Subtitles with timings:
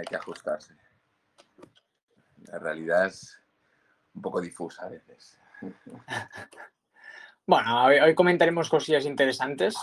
[0.00, 0.74] hay que ajustarse.
[2.46, 3.38] La realidad es
[4.14, 5.38] un poco difusa a veces.
[7.46, 9.74] Bueno, hoy comentaremos cosillas interesantes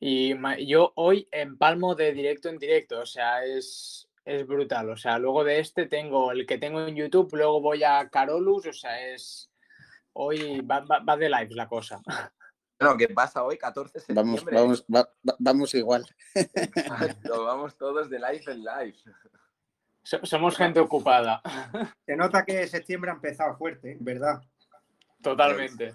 [0.00, 0.34] y
[0.66, 4.90] yo hoy empalmo de directo en directo, o sea, es, es brutal.
[4.90, 8.66] O sea, luego de este tengo el que tengo en YouTube, luego voy a Carolus,
[8.66, 9.50] o sea, es...
[10.14, 12.00] Hoy va, va, de live la cosa.
[12.78, 14.56] Bueno, ¿qué pasa hoy, 14 de septiembre?
[14.56, 15.08] Vamos, vamos,
[15.38, 16.06] vamos igual.
[17.28, 18.96] vamos todos de live en live.
[20.02, 21.42] Somos gente ocupada.
[22.06, 24.40] Se nota que septiembre ha empezado fuerte, ¿verdad?
[25.20, 25.94] Totalmente.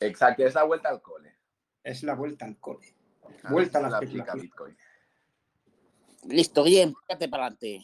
[0.00, 1.36] Exacto, es la vuelta al cole.
[1.84, 2.94] Es la vuelta al cole.
[3.44, 4.76] Ah, vuelta a la Bitcoin.
[6.24, 7.82] Listo, bien, fíjate para adelante.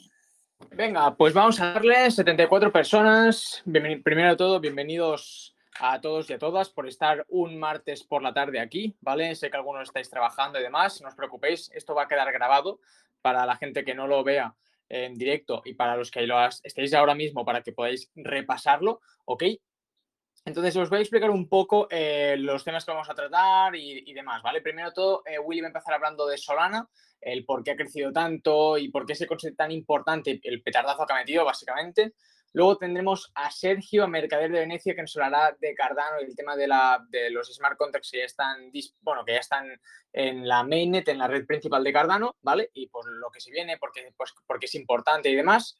[0.71, 3.63] Venga, pues vamos a darle 74 personas.
[4.03, 8.33] primero de todo, bienvenidos a todos y a todas por estar un martes por la
[8.33, 9.35] tarde aquí, ¿vale?
[9.35, 12.81] Sé que algunos estáis trabajando y demás, no os preocupéis, esto va a quedar grabado
[13.23, 14.55] para la gente que no lo vea
[14.89, 19.45] en directo y para los que lo estéis ahora mismo para que podáis repasarlo, ¿ok?
[20.45, 24.13] Entonces os voy a explicar un poco eh, los temas que vamos a tratar y,
[24.15, 24.61] demás, ¿vale?
[24.61, 26.89] Primero todo, eh, Willy va a empezar hablando de Solana,
[27.21, 31.05] el por qué ha crecido tanto y por qué se considera tan importante el petardazo
[31.05, 32.13] que ha metido, básicamente.
[32.57, 36.35] Luego tendremos a Sergio, a Mercader de Venecia, que nos hablará de Cardano y el
[36.35, 36.67] tema de,
[37.31, 38.71] los smart contracts que ya están,
[40.15, 42.71] en la mainnet, en la red principal de Cardano, ¿vale?
[42.73, 45.79] Y por lo que se viene, porque, pues, porque es importante y demás.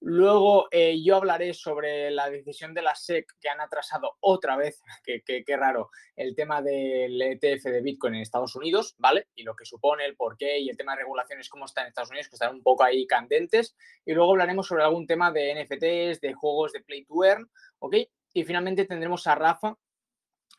[0.00, 4.80] Luego eh, yo hablaré sobre la decisión de la SEC que han atrasado otra vez,
[5.04, 9.26] que, raro, el tema del ETF de Bitcoin en Estados Unidos, ¿vale?
[9.34, 11.88] Y lo que supone, el por qué y el tema de regulaciones, cómo está en
[11.88, 13.76] Estados Unidos, que están un poco ahí candentes.
[14.04, 17.96] Y luego hablaremos sobre algún tema de NFTs, de juegos de Play to Earn, ¿ok?
[18.34, 19.76] Y finalmente tendremos a Rafa,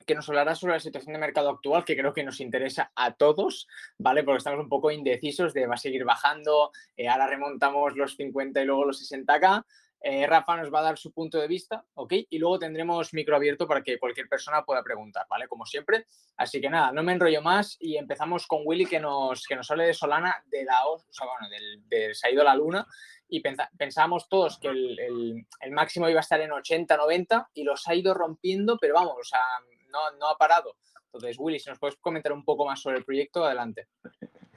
[0.09, 3.13] que nos hablará sobre la situación de mercado actual, que creo que nos interesa a
[3.13, 3.67] todos,
[3.99, 4.23] ¿vale?
[4.23, 8.59] Porque estamos un poco indecisos de va a seguir bajando, eh, ahora remontamos los 50
[8.61, 9.63] y luego los 60K.
[10.01, 12.13] Eh, Rafa nos va a dar su punto de vista, ¿ok?
[12.29, 15.47] Y luego tendremos micro abierto para que cualquier persona pueda preguntar, ¿vale?
[15.47, 16.05] Como siempre.
[16.37, 19.69] Así que nada, no me enrollo más y empezamos con Willy que nos, que nos
[19.69, 22.87] hable de Solana, de la, o sea, bueno, del, se ha ido la luna
[23.27, 27.63] y pensábamos todos que el, el, el, máximo iba a estar en 80, 90 y
[27.63, 29.41] los ha ido rompiendo, pero vamos, o sea,
[29.89, 30.75] no, ha parado.
[31.05, 33.87] Entonces, Willy, si nos puedes comentar un poco más sobre el proyecto, adelante.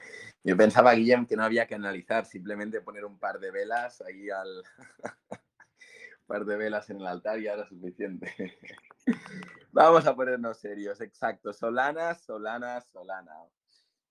[0.44, 4.28] Yo pensaba, Guillem, que no había que analizar, simplemente poner un par de velas ahí
[4.28, 4.48] al...
[4.59, 4.62] un
[6.26, 8.59] par de velas en el altar y era suficiente.
[9.72, 11.53] Vamos a ponernos serios, exacto.
[11.53, 13.32] Solana, Solana, Solana.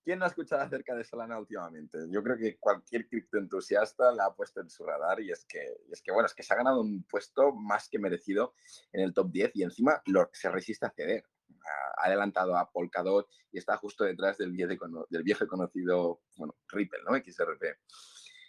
[0.04, 1.96] ¿Quién no ha escuchado acerca de Solana últimamente?
[2.10, 6.02] Yo creo que cualquier criptoentusiasta la ha puesto en su radar y es que, es
[6.02, 8.54] que, bueno, es que se ha ganado un puesto más que merecido
[8.92, 11.24] en el top 10 y encima lo, se resiste a ceder.
[11.98, 17.00] Ha adelantado a Polkadot y está justo detrás del viejo, del viejo conocido, bueno, Ripple,
[17.08, 17.14] ¿no?
[17.14, 17.78] XRP.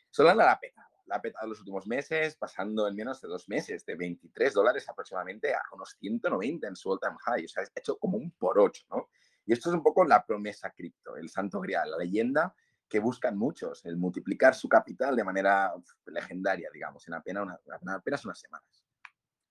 [0.10, 3.48] Solana la ha petado, la ha petado los últimos meses, pasando en menos de dos
[3.48, 7.46] meses, de 23 dólares aproximadamente a unos 190 en su all-time high.
[7.46, 9.10] O sea, ha hecho como un por ocho, ¿no?
[9.46, 12.56] Y esto es un poco la promesa cripto, el santo grial, la leyenda
[12.88, 15.74] que buscan muchos, el multiplicar su capital de manera
[16.06, 18.86] legendaria, digamos, en apenas, apenas unas semanas.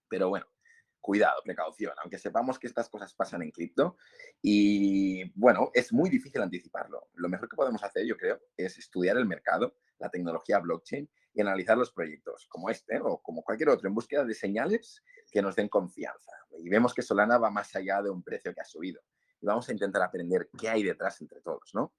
[0.08, 0.46] Pero bueno,
[1.00, 3.96] cuidado, precaución, aunque sepamos que estas cosas pasan en cripto
[4.40, 7.08] y bueno, es muy difícil anticiparlo.
[7.14, 11.40] Lo mejor que podemos hacer, yo creo, es estudiar el mercado, la tecnología blockchain y
[11.40, 15.56] analizar los proyectos como este o como cualquier otro en búsqueda de señales que nos
[15.56, 16.32] den confianza.
[16.58, 19.02] Y vemos que Solana va más allá de un precio que ha subido
[19.42, 21.92] y vamos a intentar aprender qué hay detrás entre todos, ¿no?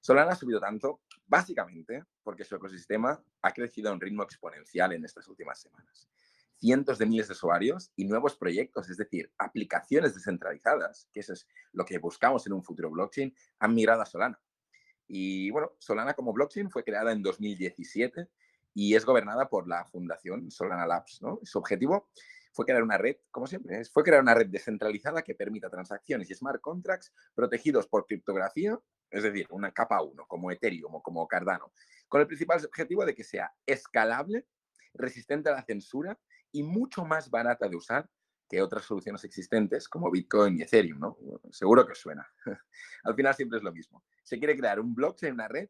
[0.00, 5.04] Solana ha subido tanto básicamente porque su ecosistema ha crecido a un ritmo exponencial en
[5.04, 6.08] estas últimas semanas.
[6.56, 11.46] Cientos de miles de usuarios y nuevos proyectos, es decir, aplicaciones descentralizadas, que eso es
[11.72, 14.40] lo que buscamos en un futuro blockchain, han migrado a Solana.
[15.06, 18.28] Y bueno, Solana como blockchain fue creada en 2017
[18.74, 21.20] y es gobernada por la fundación Solana Labs.
[21.22, 21.38] ¿no?
[21.42, 22.08] Su objetivo
[22.52, 26.34] fue crear una red, como siempre, fue crear una red descentralizada que permita transacciones y
[26.34, 28.78] smart contracts protegidos por criptografía,
[29.10, 31.72] es decir, una capa 1, como Ethereum o como Cardano,
[32.08, 34.46] con el principal objetivo de que sea escalable,
[34.94, 36.18] resistente a la censura
[36.50, 38.08] y mucho más barata de usar
[38.48, 41.18] que otras soluciones existentes como Bitcoin y Ethereum, ¿no?
[41.50, 42.26] Seguro que suena.
[43.04, 44.02] Al final siempre es lo mismo.
[44.22, 45.68] Se quiere crear un blockchain, una red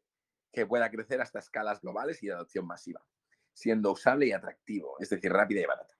[0.52, 3.04] que pueda crecer hasta escalas globales y de adopción masiva,
[3.52, 5.97] siendo usable y atractivo, es decir, rápida y barata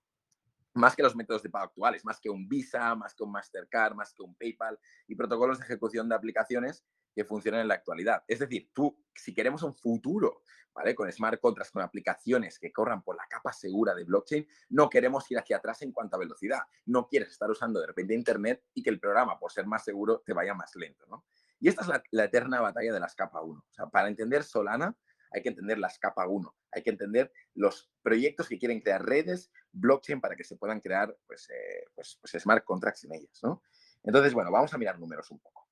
[0.79, 3.95] más que los métodos de pago actuales, más que un Visa, más que un Mastercard,
[3.95, 6.85] más que un PayPal y protocolos de ejecución de aplicaciones
[7.15, 8.23] que funcionan en la actualidad.
[8.29, 10.43] Es decir, tú, si queremos un futuro,
[10.73, 10.95] ¿vale?
[10.95, 15.29] Con smart contracts, con aplicaciones que corran por la capa segura de blockchain, no queremos
[15.31, 16.61] ir hacia atrás en cuanto a velocidad.
[16.87, 20.23] No quieres estar usando de repente Internet y que el programa, por ser más seguro,
[20.25, 21.25] te vaya más lento, ¿no?
[21.61, 23.59] Y esta es la, eterna batalla de las capa 1.
[23.59, 24.97] O sea, para entender Solana,
[25.33, 29.53] hay que entender las capa 1, hay que entender los proyectos que quieren crear redes,
[29.73, 33.39] blockchain, para que se puedan crear pues, eh, pues, pues smart contracts en ellas.
[33.43, 33.63] ¿no?
[34.03, 35.69] Entonces, bueno, vamos a mirar números un poco.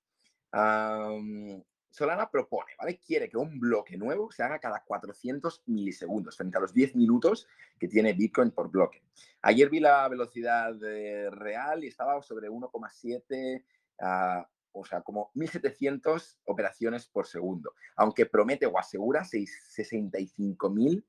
[1.91, 2.99] Solana propone, ¿vale?
[2.99, 7.49] Quiere que un bloque nuevo se haga cada 400 milisegundos, frente a los 10 minutos
[7.81, 9.03] que tiene Bitcoin por bloque.
[9.41, 13.65] Ayer vi la velocidad eh, real y estaba sobre 1,7,
[14.01, 21.03] uh, o sea, como 1.700 operaciones por segundo, aunque promete o asegura 65.000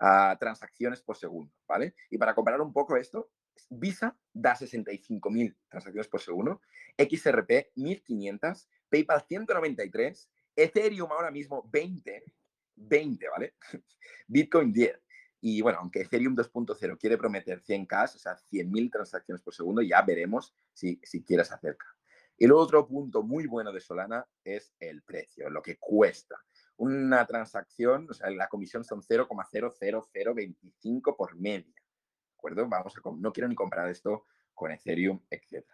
[0.00, 1.94] uh, transacciones por segundo, ¿vale?
[2.10, 3.30] Y para comparar un poco esto,
[3.68, 6.60] Visa da 65.000 transacciones por segundo,
[6.96, 12.24] XRP 1.500, PayPal 193, Ethereum ahora mismo 20,
[12.76, 13.54] 20, ¿vale?
[14.26, 14.98] Bitcoin 10.
[15.40, 20.02] Y bueno, aunque Ethereum 2.0 quiere prometer 100K, o sea, 100.000 transacciones por segundo, ya
[20.02, 21.88] veremos si, si quieres acercar.
[22.36, 26.36] Y el otro punto muy bueno de Solana es el precio, lo que cuesta.
[26.82, 31.76] Una transacción, o sea, la comisión son 0,00025 por media.
[31.76, 32.68] ¿De acuerdo?
[32.68, 35.64] Vamos a, no quiero ni comparar esto con Ethereum, etc.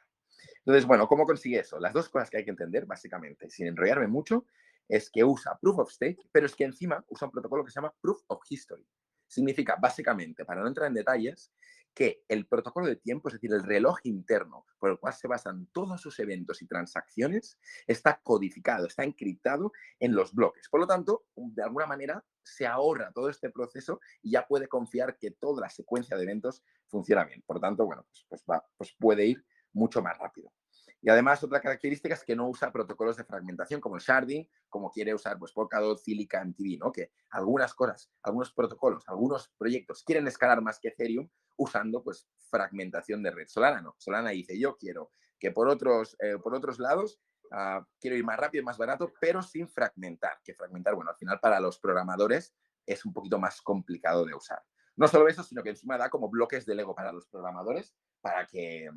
[0.59, 1.81] Entonces, bueno, ¿cómo consigue eso?
[1.81, 4.45] Las dos cosas que hay que entender, básicamente, sin enrollarme mucho,
[4.87, 7.77] es que usa Proof of Stake, pero es que encima usa un protocolo que se
[7.77, 8.87] llama Proof of History.
[9.29, 11.53] Significa, básicamente, para no entrar en detalles,
[11.95, 15.67] que el protocolo de tiempo, es decir, el reloj interno por el cual se basan
[15.73, 17.59] todos sus eventos y transacciones,
[17.89, 20.69] está codificado, está encriptado en los bloques.
[20.69, 25.19] Por lo tanto, de alguna manera se ahorra todo este proceso y ya puede confiar
[25.19, 27.43] que toda la secuencia de eventos funciona bien.
[27.45, 30.53] Por lo tanto, bueno, pues, pues, va, pues puede ir mucho más rápido.
[31.01, 34.91] Y además, otra característica es que no usa protocolos de fragmentación como el sharding, como
[34.91, 36.91] quiere usar pues, Polkadot, Silica, MTV, ¿no?
[36.91, 43.23] Que algunas cosas, algunos protocolos, algunos proyectos quieren escalar más que Ethereum usando pues fragmentación
[43.23, 43.47] de red.
[43.49, 43.95] Solana no.
[43.99, 47.21] Solana dice, yo quiero que por otros, eh, por otros lados
[47.53, 50.41] uh, quiero ir más rápido, más barato, pero sin fragmentar.
[50.43, 52.55] Que fragmentar, bueno, al final para los programadores
[52.87, 54.63] es un poquito más complicado de usar.
[54.97, 58.47] No solo eso, sino que encima da como bloques de Lego para los programadores para
[58.47, 58.91] que,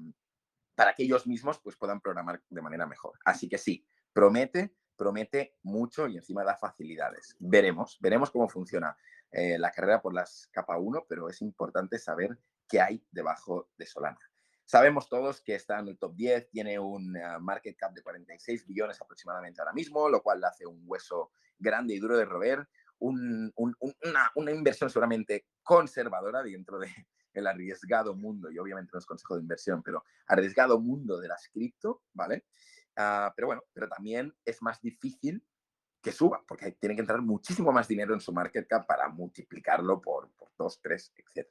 [0.75, 3.17] para que ellos mismos pues, puedan programar de manera mejor.
[3.25, 7.35] Así que sí, promete, promete mucho y encima da facilidades.
[7.39, 8.95] Veremos, veremos cómo funciona
[9.31, 12.37] eh, la carrera por las capa 1, pero es importante saber
[12.67, 14.19] qué hay debajo de Solana.
[14.65, 18.65] Sabemos todos que está en el top 10, tiene un eh, market cap de 46
[18.65, 22.67] billones aproximadamente ahora mismo, lo cual le hace un hueso grande y duro de roer,
[22.99, 23.51] una,
[24.35, 26.87] una, inversión seguramente conservadora dentro de,
[27.33, 31.47] el arriesgado mundo, y obviamente no es consejo de inversión, pero arriesgado mundo de las
[31.49, 32.45] cripto, ¿vale?
[32.95, 35.43] Ah, pero bueno, pero también es más difícil
[36.01, 40.01] que suba, porque tiene que entrar muchísimo más dinero en su market cap para multiplicarlo
[40.01, 41.47] por, por dos, tres, etc.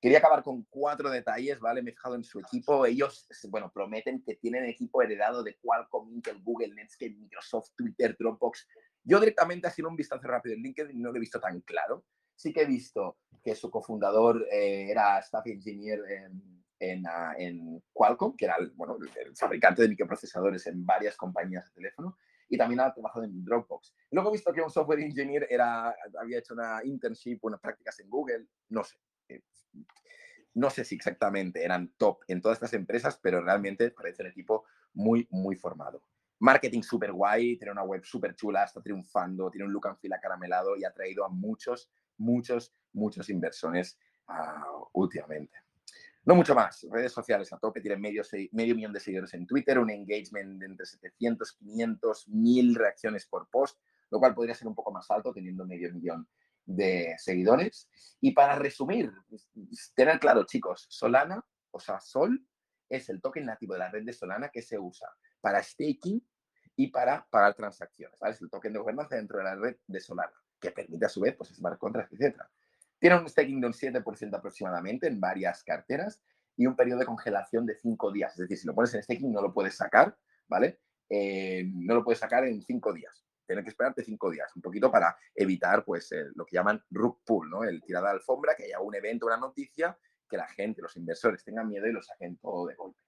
[0.00, 1.82] Quería acabar con cuatro detalles, ¿vale?
[1.82, 2.86] Me he fijado en su equipo.
[2.86, 8.68] Ellos, bueno, prometen que tienen equipo heredado de Qualcomm, Intel, Google, Netscape, Microsoft, Twitter, Dropbox.
[9.02, 12.52] Yo directamente, sido un vistazo rápido en LinkedIn, no lo he visto tan claro sí
[12.52, 16.00] que he visto que su cofundador eh, era staff engineer
[16.78, 17.34] en, ah,
[17.92, 18.72] Qualcomm, que era el,
[19.36, 22.16] fabricante de microprocesadores en varias compañías de teléfono,
[22.48, 23.94] y también ha trabajado en Dropbox.
[24.10, 25.48] Luego he visto que un software engineer
[26.20, 28.96] había hecho una internship, unas prácticas en Google, no sé.
[29.28, 29.42] Eh,
[30.54, 34.64] no sé si exactamente eran top en todas estas empresas, pero realmente parece un equipo
[34.92, 36.02] muy, muy formado.
[36.38, 40.12] Marketing súper guay, tiene una web súper chula, está triunfando, tiene un look and feel
[40.12, 43.98] acaramelado y ha traído a muchos muchos, muchos inversores
[44.28, 45.64] uh, últimamente.
[46.24, 46.86] No mucho más.
[46.90, 48.22] Redes sociales a tope, tienen medio,
[48.52, 53.48] medio millón de seguidores en Twitter, un engagement de entre 700, 500, 1000 reacciones por
[53.50, 53.78] post,
[54.10, 56.26] lo cual podría ser un poco más alto teniendo medio millón
[56.64, 57.90] de seguidores.
[58.22, 59.12] Y para resumir,
[59.94, 62.42] tener claro, chicos, Solana, o sea, Sol,
[62.88, 65.08] es el token nativo de la red de Solana que se usa
[65.42, 66.26] para staking
[66.76, 68.18] y para pagar transacciones.
[68.22, 71.20] Es el token de gobernanza dentro de la red de Solana que permite a su
[71.20, 72.40] vez pues, smart contracts, etc.
[72.98, 76.22] Tiene un staking de un 7% aproximadamente en varias carteras
[76.56, 78.32] y un periodo de congelación de 5 días.
[78.32, 80.16] Es decir, si lo pones en staking no lo puedes sacar,
[80.48, 80.80] ¿vale?
[81.08, 83.24] Eh, no lo puedes sacar en 5 días.
[83.46, 87.50] Tienes que esperarte 5 días, un poquito para evitar pues, lo que llaman rug pull,
[87.50, 87.64] ¿no?
[87.64, 91.44] El tirada de alfombra, que haya un evento, una noticia, que la gente, los inversores
[91.44, 92.98] tengan miedo y lo saquen todo de golpe.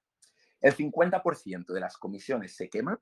[0.61, 3.01] El 50% de las comisiones se quema,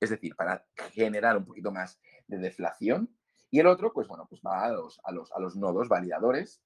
[0.00, 3.16] es decir, para generar un poquito más de deflación,
[3.54, 6.60] y el otro, pues bueno, pues va a los, a los, a los nodos validadores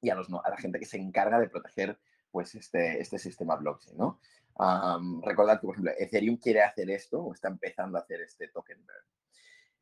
[0.00, 2.00] y a, los, a la gente que se encarga de proteger
[2.30, 4.20] pues este, este sistema blockchain, ¿no?
[5.22, 8.78] recordad que, por ejemplo, Ethereum quiere hacer esto o está empezando a hacer este token
[8.78, 9.06] burn.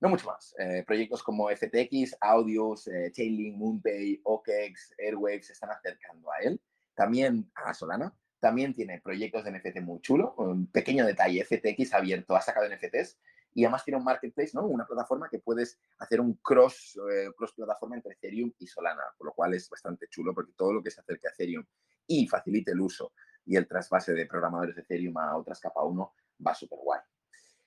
[0.00, 0.52] No mucho más.
[0.58, 6.61] Eh, proyectos como FTX, Audios, eh, Chainlink, MoonPay, OKEx, Airwaves se están acercando a él.
[6.96, 8.12] También a Solana.
[8.40, 10.34] También tiene proyectos de NFT muy chulo.
[10.38, 13.16] Un pequeño detalle, FTX ha abierto, ha sacado NFTs
[13.54, 14.66] y además tiene un marketplace, ¿no?
[14.66, 19.26] Una plataforma que puedes hacer un cross, eh, cross plataforma entre Ethereum y Solana, por
[19.26, 21.64] lo cual es bastante chulo porque todo lo que se acerque a Ethereum
[22.06, 23.12] y facilite el uso
[23.44, 26.14] y el trasvase de programadores de Ethereum a otras capa 1
[26.47, 27.00] va súper guay.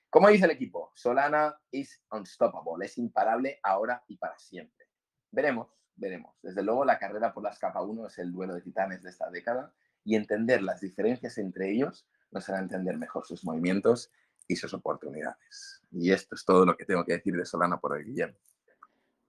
[0.09, 4.87] Como dice el equipo, Solana is unstoppable, es imparable ahora y para siempre.
[5.29, 6.35] Veremos, veremos.
[6.41, 9.29] Desde luego la carrera por las capa 1 es el duelo de titanes de esta
[9.29, 9.73] década
[10.03, 14.11] y entender las diferencias entre ellos nos hará entender mejor sus movimientos
[14.47, 15.81] y sus oportunidades.
[15.91, 18.37] Y esto es todo lo que tengo que decir de Solana por hoy, Guillermo.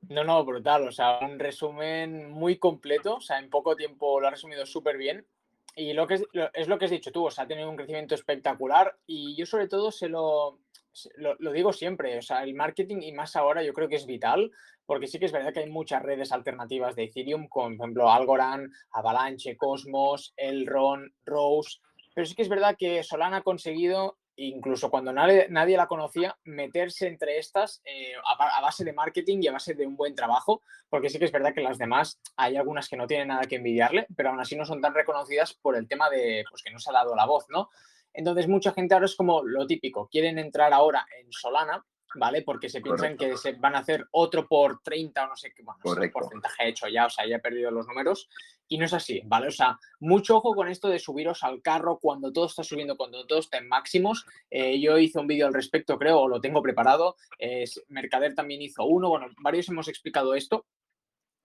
[0.09, 0.87] No, no, brutal.
[0.87, 3.17] O sea, un resumen muy completo.
[3.17, 5.27] O sea, en poco tiempo lo ha resumido súper bien.
[5.75, 7.77] Y lo que es, es, lo que has dicho tú, o sea, ha tenido un
[7.77, 8.97] crecimiento espectacular.
[9.07, 10.61] Y yo sobre todo se lo,
[11.17, 14.51] lo, digo siempre, o sea, el marketing y más ahora yo creo que es vital,
[14.87, 18.11] porque sí que es verdad que hay muchas redes alternativas de Ethereum, como por ejemplo
[18.11, 21.81] Algorand, Avalanche, Cosmos, Elrond, Rose,
[22.15, 26.37] pero sí que es verdad que Solana ha conseguido, incluso cuando nadie, nadie la conocía,
[26.45, 30.63] meterse entre estas eh, a, base de marketing y a base de un buen trabajo,
[30.89, 33.57] porque sí que es verdad que las demás hay algunas que no tienen nada que
[33.57, 36.79] envidiarle, pero aún así no son tan reconocidas por el tema de pues, que no
[36.79, 37.71] se ha dado la voz, ¿no?
[38.13, 41.85] Entonces, mucha gente ahora es como lo típico, quieren entrar ahora en Solana,
[42.17, 42.43] ¿vale?
[42.43, 45.63] Porque se piensan que se van a hacer otro por 30 o no sé qué,
[45.63, 48.29] bueno, no sé porcentaje hecho ya, o sea, ya he perdido los números.
[48.69, 49.47] Y no es así, ¿vale?
[49.47, 53.25] O sea, mucho ojo con esto de subiros al carro cuando todo está subiendo, cuando
[53.27, 54.27] todo está en máximos.
[54.51, 57.17] Eh, yo hice un vídeo al respecto, creo, o lo tengo preparado.
[57.89, 60.67] Mercader también hizo uno, bueno, varios hemos explicado esto.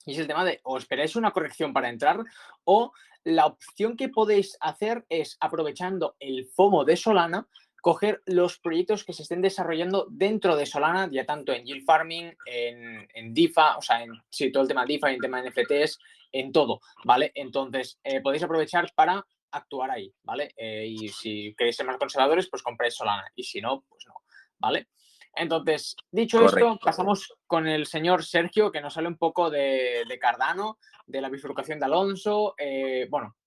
[0.06, 2.24] Y es el tema de o esperáis una corrección para entrar
[2.64, 2.92] o
[3.24, 7.48] la opción que podéis hacer es, aprovechando el FOMO de Solana,
[7.82, 12.32] coger los proyectos que se estén desarrollando dentro de Solana, ya tanto en yield farming,
[12.46, 14.22] en, en DIFA, o sea, en
[14.52, 16.00] todo el tema de DIFA, en tema de NFTs,
[16.32, 17.32] en todo, ¿vale?
[17.36, 20.54] Entonces, eh, podéis aprovechar para actuar ahí, ¿vale?
[20.56, 24.14] Eh, y si queréis ser más conservadores, pues compréis Solana, y si no, pues no,
[24.60, 24.88] ¿vale?
[25.34, 30.78] Entonces, dicho esto, pasamos con el señor Sergio, que nos sale un poco de, Cardano,
[31.06, 32.54] de la bifurcación de Alonso.
[32.58, 33.38] Eh, bueno,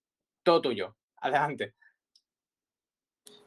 [0.43, 0.97] todo tuyo.
[1.19, 1.75] Adelante.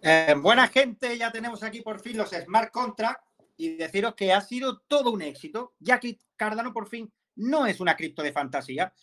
[0.02, 3.26] Eh, buena gente, ya tenemos aquí por fin los smart contracts
[3.58, 7.80] y deciros que ha sido todo un éxito, ya que Cardano por fin no es
[7.80, 8.94] una cripto de fantasía.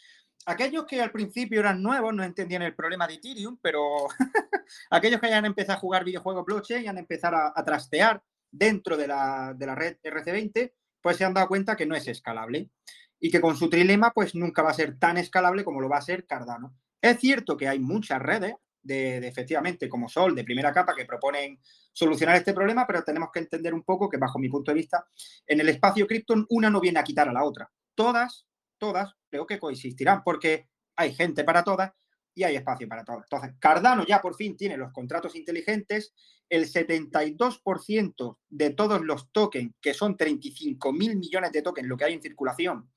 [0.47, 4.07] Aquellos que al principio eran nuevos no entendían el problema de Ethereum, pero
[4.91, 9.09] aquellos que hayan empezado a jugar videojuegos blockchain y han empezado a trastear dentro de
[9.09, 12.71] la, red RC20, pues se han dado cuenta que no es escalable
[13.19, 15.99] y que con su trilema pues nunca va a ser tan escalable como lo va
[15.99, 16.77] a ser Cardano.
[17.01, 21.59] Es cierto que hay muchas redes de, efectivamente como Sol de primera capa que proponen
[21.93, 25.07] solucionar este problema, pero tenemos que entender un poco que bajo mi punto de vista
[25.47, 27.71] en el espacio cripto una no viene a quitar a la otra.
[27.95, 28.47] Todas,
[28.79, 31.93] todas creo que coexistirán porque hay gente para todas
[32.35, 33.19] y hay espacio para todo.
[33.23, 36.13] Entonces, Cardano ya por fin tiene los contratos inteligentes.
[36.49, 42.05] El 72% de todos los tokens, que son 35 mil millones de tokens, lo que
[42.05, 42.91] hay en circulación,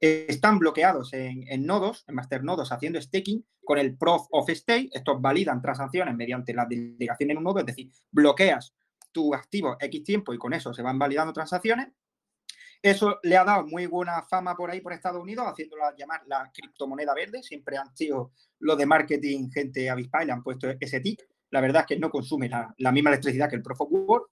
[0.00, 4.90] están bloqueados en, nodos, en master nodos, haciendo staking con el Proof of Stake.
[4.92, 8.74] Estos validan transacciones mediante la delegación en un nodo, es decir, bloqueas
[9.12, 11.88] tu activo X tiempo y con eso se van validando transacciones.
[12.82, 16.50] Eso le ha dado muy buena fama por ahí, por Estados Unidos, haciéndola llamar la
[16.52, 17.42] criptomoneda verde.
[17.42, 21.28] Siempre han sido los de marketing, gente avispa, y le han puesto ese tic.
[21.50, 24.30] La verdad es que no consume la, misma electricidad que el Proof of Work.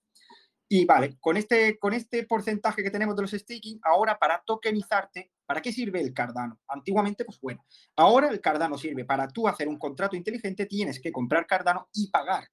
[0.71, 5.33] Y vale, con este, con este porcentaje que tenemos de los staking, ahora para tokenizarte,
[5.47, 6.61] ¿para qué sirve el Cardano?
[6.69, 7.65] Antiguamente, pues bueno,
[7.97, 12.11] ahora el Cardano sirve para tú hacer un contrato inteligente, tienes que comprar Cardano y
[12.11, 12.49] pagar.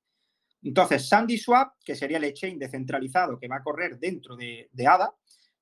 [0.66, 5.14] Entonces, SandySwap, que sería el exchange descentralizado que va a correr dentro de, ADA,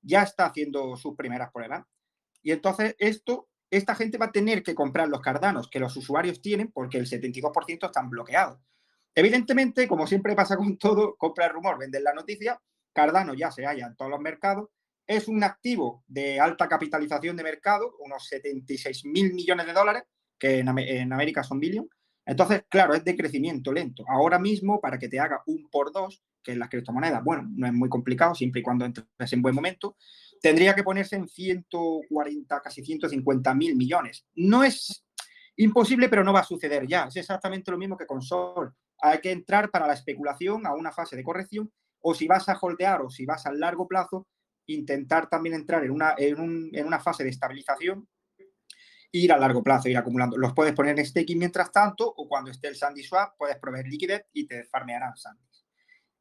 [0.01, 1.85] ya está haciendo sus primeras pruebas.
[2.41, 6.41] Y entonces esto, esta gente va a tener que comprar los cardanos que los usuarios
[6.41, 8.59] tienen porque el 72% están bloqueados.
[9.15, 12.59] Evidentemente, como siempre pasa con todo, compra el rumor, vender la noticia,
[12.93, 14.69] Cardano ya se halla en todos los mercados,
[15.05, 20.03] es un activo de alta capitalización de mercado, unos 76 mil millones de dólares,
[20.39, 20.69] que en,
[21.13, 21.87] América son billion.
[22.25, 24.05] Entonces, claro, es de crecimiento lento.
[24.07, 27.67] Ahora mismo, para que te haga un por dos, que en las criptomonedas, bueno, no
[27.67, 29.97] es muy complicado siempre y cuando entres en buen momento,
[30.41, 34.25] tendría que ponerse en 140, casi 150 mil millones.
[34.35, 35.05] No es
[35.57, 37.05] imposible, pero no va a suceder ya.
[37.05, 38.73] Es exactamente lo mismo que con Sol.
[39.05, 41.69] Hay que entrar para la especulación a una fase de corrección
[41.99, 44.27] o si vas a holdear o si vas a largo plazo,
[44.67, 48.07] intentar también entrar en una, en, una fase de estabilización
[49.11, 50.37] ir a largo plazo, ir acumulando.
[50.37, 53.87] Los puedes poner en staking mientras tanto o cuando esté el Sandy Swap puedes proveer
[53.87, 55.43] liquidez y te farmearán Sandy.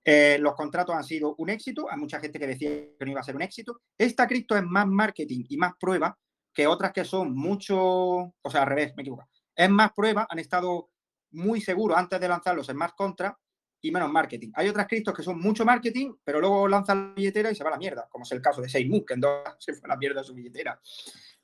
[0.04, 1.88] Eh, los contratos han sido un éxito.
[1.88, 3.80] Hay mucha gente que decía que no iba a ser un éxito.
[3.96, 6.18] Esta cripto es más marketing y más prueba
[6.52, 9.28] que otras que son mucho, o sea, al revés, me equivoco.
[9.54, 10.91] Es más prueba, han estado
[11.32, 13.40] muy seguros antes de lanzar los smart contracts
[13.80, 14.50] y menos marketing.
[14.54, 17.70] Hay otras criptos que son mucho marketing, pero luego lanzan la billetera y se va
[17.70, 19.94] a la mierda, como es el caso de Seymour, que en dos se fue a
[19.94, 20.80] la mierda su billetera.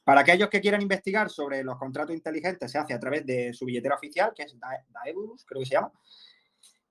[0.04, 3.66] Para aquellos que quieran investigar sobre los contratos inteligentes, se hace a través de su
[3.66, 5.92] billetera oficial, que es Daedalus, creo que se llama.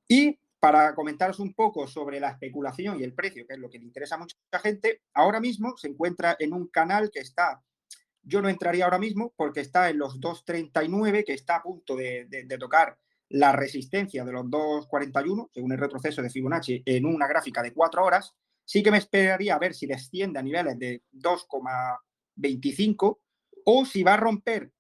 [0.07, 3.79] Y para comentaros un poco sobre la especulación y el precio, que es lo que
[3.79, 7.63] le interesa a mucha gente, ahora mismo se encuentra en un canal que está,
[8.27, 12.27] yo no entraría ahora mismo porque está en los 2.39, que está a punto de,
[12.59, 12.97] tocar
[13.29, 18.03] la resistencia de los 2.41, según el retroceso de Fibonacci, en una gráfica de 4
[18.03, 23.19] horas, sí que me esperaría a ver si desciende a niveles de 2,25
[23.65, 24.71] o si va a romper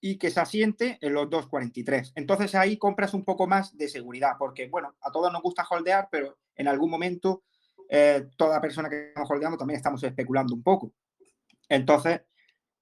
[0.00, 2.12] y que se asiente en los 2,43.
[2.14, 6.08] Entonces ahí compras un poco más de seguridad, porque bueno, a todos nos gusta holdear,
[6.10, 7.42] pero en algún momento
[7.88, 10.92] eh, toda persona que estamos holdeando también estamos especulando un poco.
[11.68, 12.22] Entonces,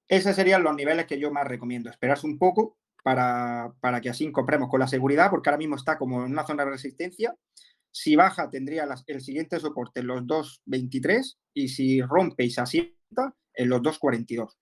[0.09, 1.91] esos serían los niveles que yo más recomiendo.
[1.91, 5.99] Esperarse un poco para, para, que así compremos con la seguridad, porque ahora mismo está
[5.99, 7.35] como en una zona de resistencia.
[7.91, 13.35] Si baja, tendría el siguiente soporte en los 2.23 y si rompe y se asienta,
[13.57, 14.55] en los 2.42.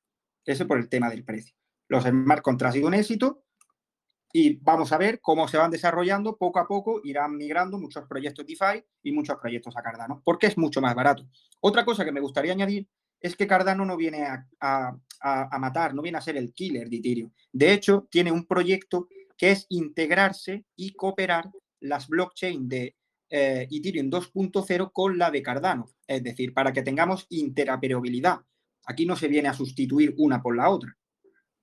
[0.47, 1.55] Ese por el tema del precio.
[1.89, 3.45] Los smart contracts ha sido un éxito
[4.33, 8.47] y vamos a ver cómo se van desarrollando poco a poco, irán migrando muchos proyectos
[8.47, 11.25] DeFi y muchos proyectos a Cardano, porque es mucho más barato.
[11.61, 12.89] Otra cosa que me gustaría añadir
[13.25, 14.27] es que Cardano no viene
[14.61, 14.99] a,
[15.59, 17.31] matar, no viene a ser el killer de Ethereum.
[17.51, 21.51] De hecho, tiene un proyecto que es integrarse y cooperar
[21.81, 22.95] las blockchain de
[23.31, 25.87] eh, Ethereum 2.0 con la de Cardano.
[26.07, 28.41] Es decir, para que tengamos interoperabilidad.
[28.85, 30.95] Aquí no se viene a sustituir una por la otra.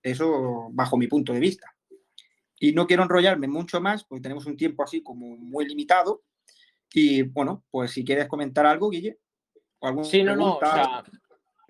[0.01, 1.75] Eso bajo mi punto de vista.
[2.59, 6.23] Y no quiero enrollarme mucho más, porque tenemos un tiempo así como muy limitado.
[6.91, 9.19] Y bueno, pues si quieres comentar algo, Guille.
[9.77, 10.55] O sí, no, no.
[10.55, 11.03] O sea,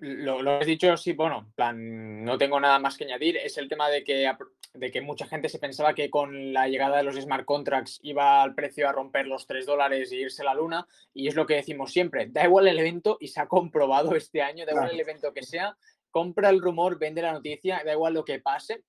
[0.02, 3.36] lo, lo has dicho, sí, bueno, plan, no tengo nada más que añadir.
[3.36, 4.28] Es el tema de que,
[4.74, 8.42] de que mucha gente se pensaba que con la llegada de los smart contracts iba
[8.42, 10.88] al precio a romper los 3 dólares e irse a la luna.
[11.14, 14.42] Y es lo que decimos siempre, da igual el evento y se ha comprobado este
[14.42, 15.76] año, da igual el evento que sea,
[16.10, 18.82] compra el rumor, vende la noticia, da igual lo que pase.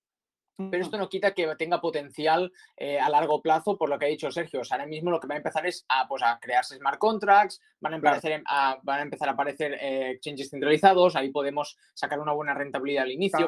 [0.56, 4.08] Pero esto no quita que tenga potencial eh, a largo plazo, por lo que ha
[4.08, 4.60] dicho Sergio.
[4.60, 6.98] O sea, ahora mismo lo que va a empezar es a, pues, a crearse smart
[6.98, 11.76] contracts, van a empezar, a, van a, empezar a aparecer eh, exchanges centralizados, ahí podemos
[11.92, 13.46] sacar una buena rentabilidad al inicio.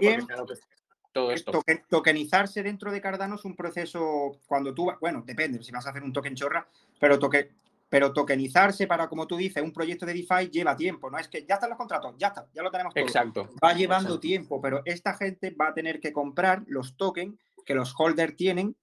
[1.12, 1.62] todo esto.
[1.88, 6.02] tokenizarse dentro de Cardano es un proceso, cuando tú, bueno, depende, si vas a hacer
[6.02, 6.66] un token chorra,
[7.00, 7.52] pero toque,
[7.88, 11.18] pero tokenizarse para, como tú dices, un proyecto de DeFi lleva tiempo, ¿no?
[11.18, 13.04] Es que ya están los contratos, ya está, ya lo tenemos todo.
[13.04, 13.48] Exacto.
[13.62, 17.94] Va llevando tiempo, pero esta gente va a tener que comprar los tokens que los
[17.96, 18.76] holders tienen,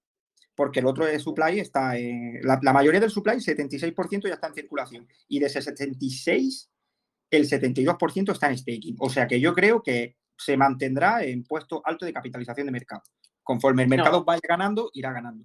[0.54, 4.54] porque el otro de supply está, en, la, mayoría del supply, 76% ya está en
[4.54, 6.70] circulación, y de ese 76,
[7.30, 8.96] el 72% está en staking.
[9.00, 13.02] O sea que yo creo que se mantendrá en puesto alto de capitalización de mercado.
[13.42, 15.44] Conforme el mercado vaya ganando, irá ganando.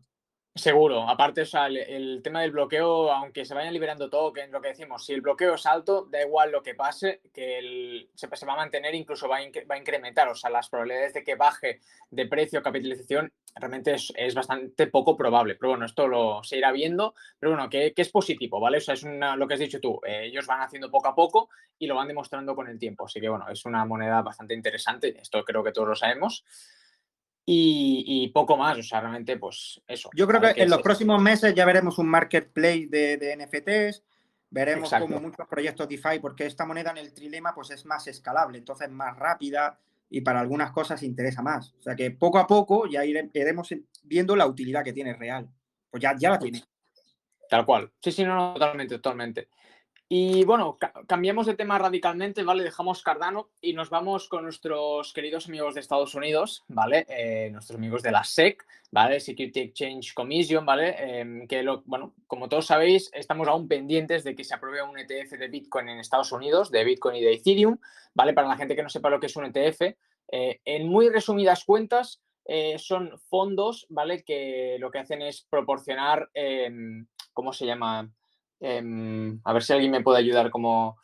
[0.60, 4.68] Seguro, aparte, o sea, el, tema del bloqueo, aunque se vayan liberando tokens, lo que
[4.68, 8.54] decimos, si el bloqueo es alto, da igual lo que pase, que el, se, va
[8.54, 11.80] a mantener, incluso va a, a, incrementar, o sea, las probabilidades de que baje
[12.12, 17.16] de precio, capitalización, realmente es, bastante poco probable, pero bueno, esto lo se irá viendo,
[17.40, 18.80] pero bueno, que, es positivo, ¿vale?
[18.80, 21.50] O sea, es lo que has dicho tú, eh, ellos van haciendo poco a poco
[21.78, 25.18] y lo van demostrando con el tiempo, así que bueno, es una moneda bastante interesante,
[25.22, 26.44] esto creo que todos lo sabemos.
[27.52, 30.12] Y, poco más, o sea, realmente, pues eso.
[30.16, 34.04] Yo creo que, en los próximos meses ya veremos un marketplace de, NFTs,
[34.52, 38.60] veremos como muchos proyectos DeFi, porque esta moneda en el trilema pues es más escalable,
[38.60, 39.80] entonces más rápida
[40.12, 41.74] y para algunas cosas interesa más.
[41.80, 45.50] O sea que poco a poco ya iremos viendo la utilidad que tiene real.
[45.90, 46.64] Pues ya, ya la tiene.
[47.50, 47.92] Tal cual.
[48.00, 49.50] Sí, sí, no, totalmente, totalmente.
[50.12, 52.64] Y bueno, cambiamos de tema radicalmente, ¿vale?
[52.64, 57.06] Dejamos Cardano y nos vamos con nuestros queridos amigos de Estados Unidos, ¿vale?
[57.10, 59.20] Eh, nuestros amigos de la SEC, ¿vale?
[59.20, 60.96] Security Exchange Commission, ¿vale?
[60.98, 64.98] Em, que, lo, bueno, como todos sabéis, estamos aún pendientes de que se apruebe un
[64.98, 67.78] ETF de Bitcoin en Estados Unidos, de Bitcoin y de Ethereum,
[68.16, 68.34] ¿vale?
[68.34, 69.96] Para la gente que no sepa lo que es un ETF,
[70.32, 74.24] eh, en muy resumidas cuentas, eh, son fondos, ¿vale?
[74.24, 78.10] Que lo que hacen es proporcionar, em, ¿cómo se llama?
[78.60, 80.98] Em, a ver si alguien me puede ayudar como...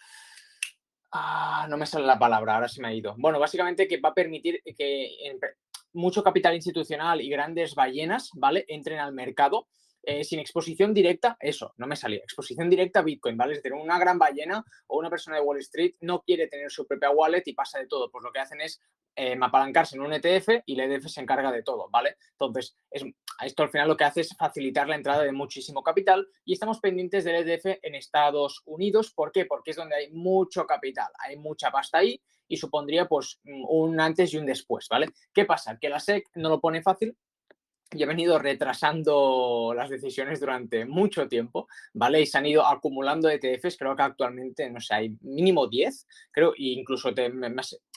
[1.11, 3.15] Ah, no me sale la palabra, ahora se me ha ido.
[3.17, 5.37] Bueno, básicamente que va a permitir que
[5.93, 8.65] mucho capital institucional y grandes ballenas, ¿vale?
[8.67, 9.67] Entren al mercado
[10.05, 13.53] eh, sin exposición directa, eso, no me salía, exposición directa a Bitcoin, ¿vale?
[13.53, 16.85] Es decir, una gran ballena o una persona de Wall Street no quiere tener su
[16.85, 18.79] propia wallet y pasa de todo, pues lo que hacen es
[19.15, 22.17] eh, apalancarse en un ETF y el ETF se encarga de todo, ¿vale?
[22.31, 26.53] Entonces, esto al final lo que hace es facilitar la entrada de muchísimo capital y
[26.53, 29.11] estamos pendientes del ETF en Estados Unidos.
[29.11, 29.45] ¿Por qué?
[29.45, 34.33] Porque es donde hay mucho capital, hay mucha pasta ahí y supondría pues un antes
[34.33, 35.07] y un después, ¿vale?
[35.33, 35.77] ¿Qué pasa?
[35.79, 37.17] Que la SEC no lo pone fácil
[37.91, 42.21] y ha venido retrasando las decisiones durante mucho tiempo, ¿vale?
[42.21, 46.53] Y se han ido acumulando ETFs, creo que actualmente, no sé, hay mínimo 10, creo,
[46.53, 47.13] e incluso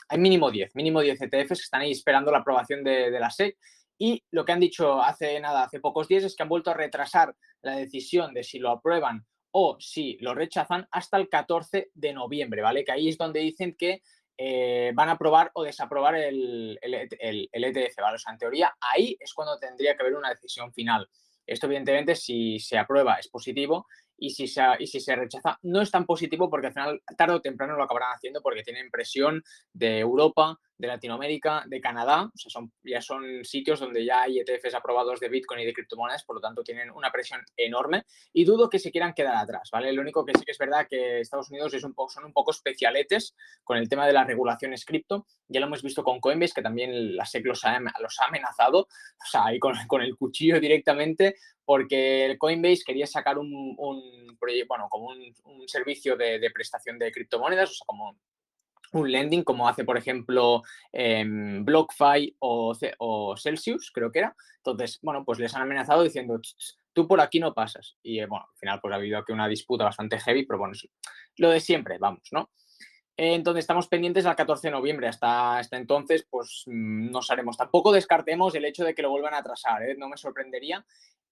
[0.08, 3.30] hay mínimo 10, mínimo 10 ETFs que están ahí esperando la aprobación de, de la
[3.30, 3.56] SEC.
[4.00, 6.74] Y lo que han dicho hace nada, hace pocos días, es que han vuelto a
[6.74, 12.12] retrasar la decisión de si lo aprueban o si lo rechazan hasta el 14 de
[12.12, 12.84] noviembre, ¿vale?
[12.84, 14.02] Que ahí es donde dicen que
[14.40, 18.14] eh, van a aprobar o desaprobar el, el, ETF, ¿vale?
[18.14, 21.08] O sea, en teoría, ahí es cuando tendría que haber una decisión final.
[21.44, 25.80] Esto, evidentemente, si se aprueba es positivo y si, se, y si se rechaza no
[25.80, 29.42] es tan positivo porque al final, tarde o temprano lo acabarán haciendo porque tienen presión
[29.72, 34.38] de Europa, de Latinoamérica, de Canadá, o sea, son, ya son sitios donde ya hay
[34.38, 38.44] ETFs aprobados de Bitcoin y de criptomonedas, por lo tanto tienen una presión enorme y
[38.44, 39.92] dudo que se quieran quedar atrás, ¿vale?
[39.92, 42.32] Lo único que sí que es verdad que Estados Unidos es un poco, son un
[42.32, 46.54] poco especialetes con el tema de las regulaciones cripto, ya lo hemos visto con Coinbase,
[46.54, 47.76] que también la SEC los ha,
[48.26, 53.76] amenazado, o sea, ahí con, con el cuchillo directamente, porque Coinbase quería sacar un,
[54.68, 58.16] bueno, como un servicio de, de prestación de criptomonedas, o sea, como
[58.92, 64.36] un lending como hace, por ejemplo, eh, BlockFi o, o, Celsius, creo que era.
[64.56, 66.40] Entonces, bueno, pues les han amenazado diciendo,
[66.92, 67.96] tú por aquí no pasas.
[68.02, 70.74] Y eh, bueno, al final pues ha habido aquí una disputa bastante heavy, pero bueno,
[71.36, 72.50] lo de siempre, vamos, ¿no?
[73.20, 75.08] entonces estamos pendientes al 14 de noviembre.
[75.08, 77.56] Hasta, hasta entonces, pues mm, nos haremos.
[77.56, 79.96] Tampoco descartemos el hecho de que lo vuelvan a atrasar, ¿eh?
[79.98, 80.86] no me sorprendería.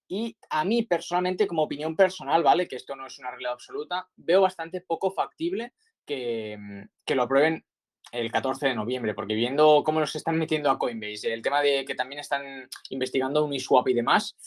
[0.09, 2.67] Y a mí personalmente, como opinión personal, ¿vale?
[2.67, 5.73] Que esto no es una realidad absoluta, veo bastante poco factible
[6.07, 7.65] Mm, que, lo aprueben
[8.11, 11.83] el 14 de noviembre, porque viendo cómo los están metiendo a Coinbase, el tema de
[11.83, 14.37] que también están investigando Uniswap y demás,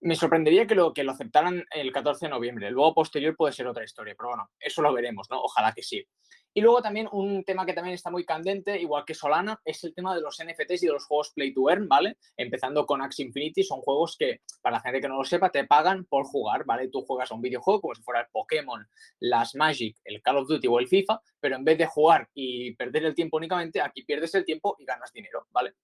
[0.00, 2.70] me sorprendería que lo, que lo aceptaran el 14 de noviembre.
[2.70, 5.40] Luego, posterior, puede ser otra historia, pero bueno, eso lo veremos, ¿no?
[5.40, 6.06] Ojalá que sí.
[6.52, 9.94] Y luego también un tema que también está muy candente, igual que Solana, es el
[9.94, 12.16] tema de los NFTs y de los juegos Play to Earn, ¿vale?
[12.36, 15.64] Empezando con Axie Infinity, son juegos que, para la gente que no lo sepa, te
[15.64, 16.88] pagan por jugar, ¿vale?
[16.88, 18.84] Tú juegas a un videojuego como si fuera el Pokémon,
[19.20, 22.74] las Magic, el Call of Duty o el FIFA, pero en vez de jugar y
[22.74, 25.74] perder el tiempo únicamente, aquí pierdes el tiempo y ganas dinero, ¿vale?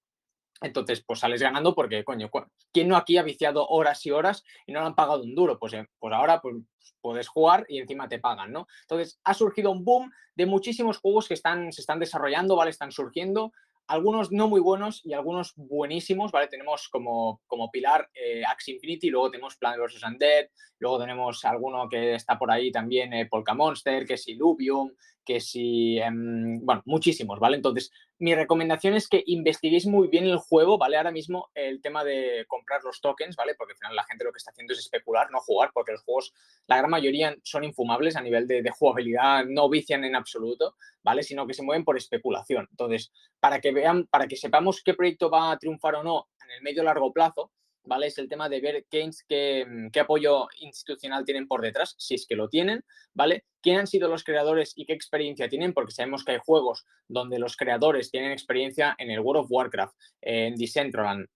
[0.61, 2.31] Entonces, pues sales ganando porque, coño,
[2.73, 5.59] ¿quién no aquí ha viciado horas y horas y no le han pagado un duro?
[5.59, 6.57] Pues, eh, pues ahora pues,
[7.01, 8.67] puedes jugar y encima te pagan, ¿no?
[8.83, 12.71] Entonces, ha surgido un boom de muchísimos juegos que están, se están desarrollando, ¿vale?
[12.71, 13.53] Están surgiendo
[13.89, 16.49] algunos no muy buenos y algunos buenísimos, ¿vale?
[16.49, 20.03] Tenemos como, como pilar eh, Axie Infinity, luego tenemos Plan vs.
[20.03, 20.47] Undead,
[20.79, 24.91] luego tenemos alguno que está por ahí también, eh, Polka Monster, que es Illuvium,
[25.25, 27.57] que si, em, bueno, muchísimos, ¿vale?
[27.57, 30.97] Entonces, mi recomendación es que investiguéis muy bien el juego, ¿vale?
[30.97, 33.55] Ahora mismo el tema de comprar los tokens, ¿vale?
[33.55, 36.03] Porque al final la gente lo que está haciendo es especular, no jugar, porque los
[36.03, 36.33] juegos,
[36.67, 41.23] la gran mayoría son infumables a nivel de, jugabilidad, no vician en absoluto, ¿vale?
[41.23, 42.67] Sino que se mueven por especulación.
[42.71, 46.51] Entonces, para que vean, para que sepamos qué proyecto va a triunfar o no en
[46.53, 47.53] el medio largo plazo,
[47.87, 48.09] ¿vale?
[48.09, 52.37] Es el tema de ver qué, qué, apoyo institucional tienen por detrás, si es que
[52.37, 53.45] lo tienen, ¿vale?
[53.63, 55.73] ¿Quién han sido los creadores y qué experiencia tienen?
[55.73, 59.97] Porque sabemos que hay juegos donde los creadores tienen experiencia en el World of Warcraft,
[60.21, 61.27] en Decentraland,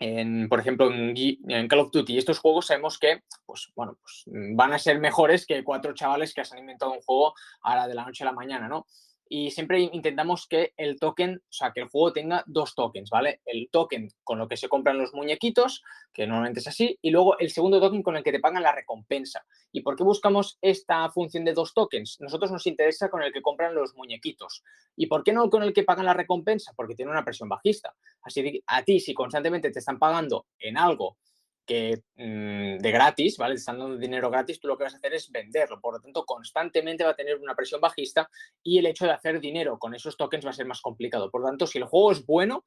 [0.00, 2.16] en, por ejemplo, en, en, Call of Duty.
[2.16, 6.44] Estos juegos sabemos que, pues, bueno, pues van a ser mejores que cuatro chavales que
[6.44, 8.86] se han inventado un juego ahora de la noche a la mañana, ¿no?
[9.32, 13.40] Y siempre intentamos que el token, o sea, que el juego tenga dos tokens, ¿vale?
[13.44, 17.38] El token con lo que se compran los muñequitos, que normalmente es así, y luego
[17.38, 19.46] el segundo token con el que te pagan la recompensa.
[19.70, 22.16] ¿Y por qué buscamos esta función de dos tokens?
[22.20, 24.64] Nosotros nos interesa con el que compran los muñequitos.
[24.96, 26.72] ¿Y por qué no con el que pagan la recompensa?
[26.74, 27.94] Porque tiene una presión bajista.
[28.22, 31.18] Así que a ti, si constantemente te están pagando en algo
[32.16, 33.54] mm, de gratis, ¿vale?
[33.54, 35.80] Te están dando dinero gratis, tú lo que vas a hacer es venderlo.
[35.80, 38.28] Por lo tanto, constantemente va a tener una presión bajista
[38.62, 41.30] y el hecho de hacer dinero con esos tokens va a ser más complicado.
[41.30, 42.64] Por lo tanto, si el juego es bueno,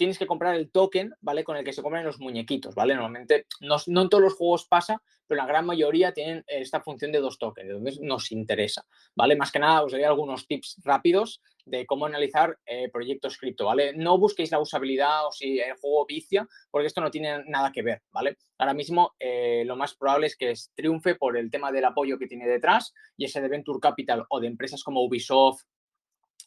[0.00, 1.44] tienes que comprar el token, ¿vale?
[1.44, 2.94] Con el que se compran los muñequitos, ¿vale?
[2.94, 7.12] Normalmente, no, no, en todos los juegos pasa, pero la gran mayoría tienen esta función
[7.12, 9.36] de dos tokens, entonces nos interesa, ¿vale?
[9.36, 13.92] Más que nada os doy algunos tips rápidos de cómo analizar eh, proyectos cripto, ¿vale?
[13.94, 17.82] No busquéis la usabilidad o si el juego vicia, porque esto no tiene nada que
[17.82, 18.36] ver, ¿vale?
[18.58, 22.26] Ahora mismo eh, lo más probable es que triunfe por el tema del apoyo que
[22.26, 25.62] tiene detrás y ese de Venture Capital o de empresas como Ubisoft,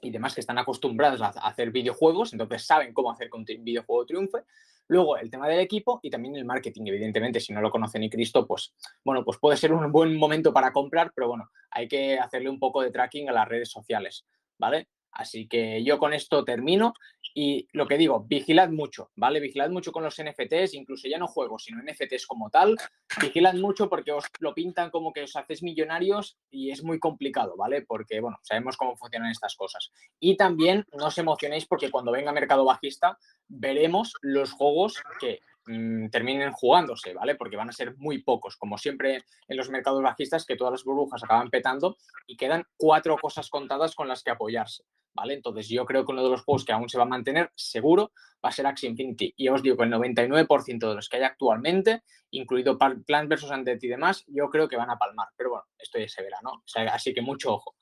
[0.01, 4.05] y demás que están acostumbrados a hacer videojuegos, entonces saben cómo hacer que un videojuego
[4.05, 4.39] triunfe.
[4.88, 6.83] Luego, el tema del equipo y también el marketing.
[6.88, 10.51] Evidentemente, si no lo conoce ni Cristo, pues, bueno, pues puede ser un buen momento
[10.51, 14.25] para comprar, pero bueno, hay que hacerle un poco de tracking a las redes sociales,
[14.57, 14.89] ¿vale?
[15.13, 16.93] Así que yo con esto termino
[17.36, 19.39] y lo que digo, vigilad mucho, ¿vale?
[19.39, 22.76] Vigilad mucho con los NFTs, incluso ya no juegos, sino NFTs como tal.
[23.19, 27.56] Vigilad mucho porque os lo pintan como que os hacéis millonarios y es muy complicado,
[27.58, 27.82] ¿vale?
[27.82, 29.91] Porque, bueno, sabemos cómo funcionan estas cosas.
[30.19, 36.10] Y también no os emocionéis porque cuando venga mercado bajista veremos los juegos que mm,
[36.10, 37.36] terminen jugándose, ¿vale?
[37.36, 40.84] Porque van a ser muy pocos, como siempre en los mercados bajistas, que todas las
[40.84, 41.97] burbujas acaban petando
[42.28, 45.34] y quedan cuatro cosas contadas con las que apoyarse, ¿vale?
[45.36, 48.12] Entonces yo creo que uno de los juegos que aún se va a mantener seguro
[48.43, 49.34] va a ser Axie Infinity.
[49.38, 53.49] Y os digo que el 99% de los que hay actualmente, incluido Plan vs.
[53.49, 55.30] Undead y demás, yo creo que van a palmar.
[55.38, 56.63] Pero bueno, esto ya se verá, ¿no?
[56.91, 57.76] así que mucho ojo.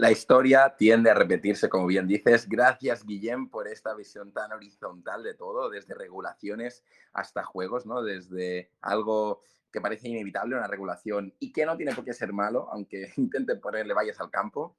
[0.00, 2.48] La historia tiende a repetirse, como bien dices.
[2.48, 6.82] Gracias, Guillem, por esta visión tan horizontal de todo, desde regulaciones
[7.12, 8.02] hasta juegos, ¿no?
[8.02, 12.70] Desde algo que parece inevitable, una regulación, y que no tiene por qué ser malo,
[12.72, 14.74] aunque intente ponerle vallas al campo,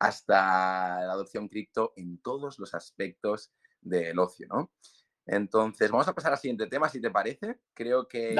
[0.00, 3.50] hasta la adopción cripto en todos los aspectos
[3.80, 4.70] del ocio, ¿no?
[5.24, 7.58] Entonces, vamos a pasar al siguiente tema, si te parece.
[7.72, 8.36] Creo que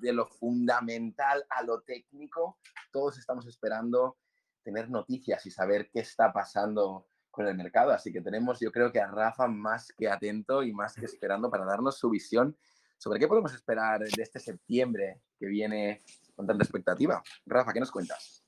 [0.00, 2.60] de lo fundamental a lo técnico,
[2.92, 4.16] todos estamos esperando
[4.62, 7.92] tener noticias y saber qué está pasando con el mercado.
[7.92, 11.50] Así que tenemos, yo creo que a Rafa más que atento y más que esperando
[11.50, 12.56] para darnos su visión
[12.98, 16.02] sobre qué podemos esperar de este septiembre que viene
[16.36, 17.22] con tanta expectativa.
[17.46, 18.41] Rafa, ¿qué nos cuentas?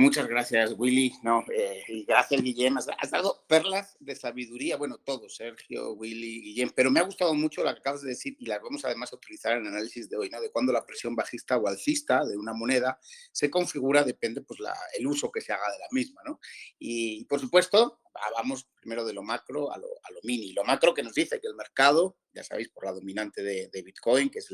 [0.00, 1.12] Muchas gracias, Willy.
[1.22, 2.78] No, eh, y gracias, Guillem.
[2.78, 4.78] Has, dado perlas de sabiduría.
[4.78, 6.70] Bueno, todos, Sergio, Willy, Guillem.
[6.74, 9.16] Pero me ha gustado mucho lo que acabas de decir y las vamos además a
[9.16, 10.40] utilizar en el análisis de hoy, ¿no?
[10.40, 12.98] De cuando la presión bajista o alcista de una moneda
[13.30, 16.40] se configura, depende, pues, la, el uso que se haga de la misma, ¿no?
[16.78, 18.00] Y, por supuesto,
[18.36, 20.52] vamos primero de lo macro a lo, a lo mini.
[20.52, 24.30] Lo macro que nos dice que el mercado ya sabéis, por la dominante de, Bitcoin,
[24.30, 24.48] que es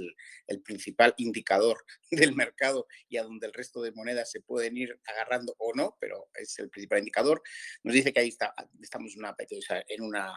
[0.46, 4.98] el, principal indicador del mercado y a donde el resto de monedas se pueden ir
[5.04, 7.42] agarrando o no, pero es el principal indicador,
[7.82, 9.34] nos dice que ahí está, estamos una,
[9.88, 10.32] en, una,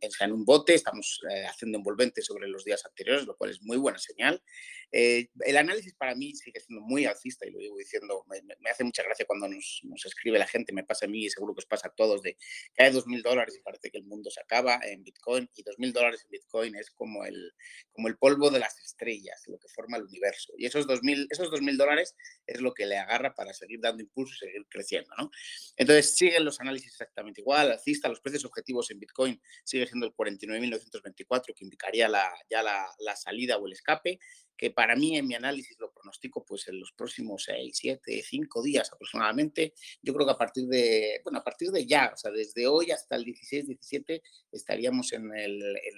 [0.00, 3.62] eh, en un bote, estamos eh, haciendo envolvente sobre los días anteriores, lo cual es
[3.62, 4.42] muy buena señal.
[4.90, 8.84] Eh, el análisis para mí sigue siendo muy alcista y lo digo diciendo, me, hace
[8.84, 11.60] mucha gracia cuando nos, nos, escribe la gente, me pasa a mí y seguro que
[11.60, 14.80] os pasa a todos, que hay 2.000 dólares y parece que el mundo se acaba
[14.82, 17.52] en Bitcoin y 2.000 dólares en Bitcoin es como el,
[17.92, 20.52] como el polvo de las estrellas, lo que forma el universo.
[20.56, 22.14] Y esos 2.000 esos dos mil dólares
[22.46, 25.10] es lo que le agarra para seguir dando impulso y seguir creciendo.
[25.18, 25.30] ¿no?
[25.76, 27.72] Entonces siguen los análisis exactamente igual.
[27.72, 32.86] Alcista, los precios objetivos en Bitcoin sigue siendo el 49.924, que indicaría la, ya la,
[32.98, 34.18] la salida o el escape
[34.56, 38.62] que para mí en mi análisis lo pronostico pues en los próximos 6, 7, 5
[38.62, 39.74] días aproximadamente.
[40.02, 42.90] Yo creo que a partir de, bueno, a partir de ya, o sea, desde hoy
[42.90, 45.28] hasta el 16, 17 estaríamos en,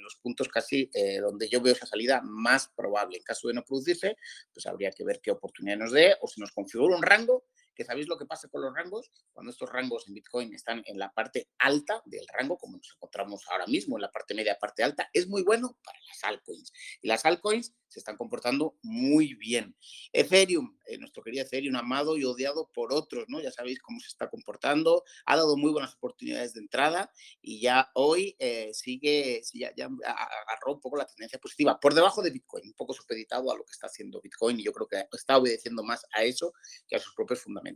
[0.03, 3.19] los puntos casi eh, donde yo veo esa salida más probable.
[3.19, 4.17] En caso de no producirse,
[4.53, 7.45] pues habría que ver qué oportunidad nos dé o si nos configura un rango
[7.79, 10.99] que sabéis lo que pasa con los rangos, cuando estos rangos en Bitcoin están en
[10.99, 14.83] la parte alta del rango, como nos encontramos ahora mismo, en la parte media, parte
[14.83, 16.73] alta, es muy bueno para las altcoins.
[17.01, 19.77] Y las altcoins se están comportando muy bien.
[20.13, 23.41] Ethereum, eh, nuestro querido Ethereum, amado y odiado por otros, ¿no?
[23.41, 27.91] Ya sabéis cómo se está comportando, ha dado muy buenas oportunidades de entrada y ya
[27.95, 32.67] hoy eh, sigue, ya, ya, agarró un poco la tendencia positiva, por debajo de Bitcoin,
[32.67, 35.83] un poco supeditado a lo que está haciendo Bitcoin y yo creo que está obedeciendo
[35.83, 36.53] más a eso
[36.87, 37.69] que a sus propios fundamentos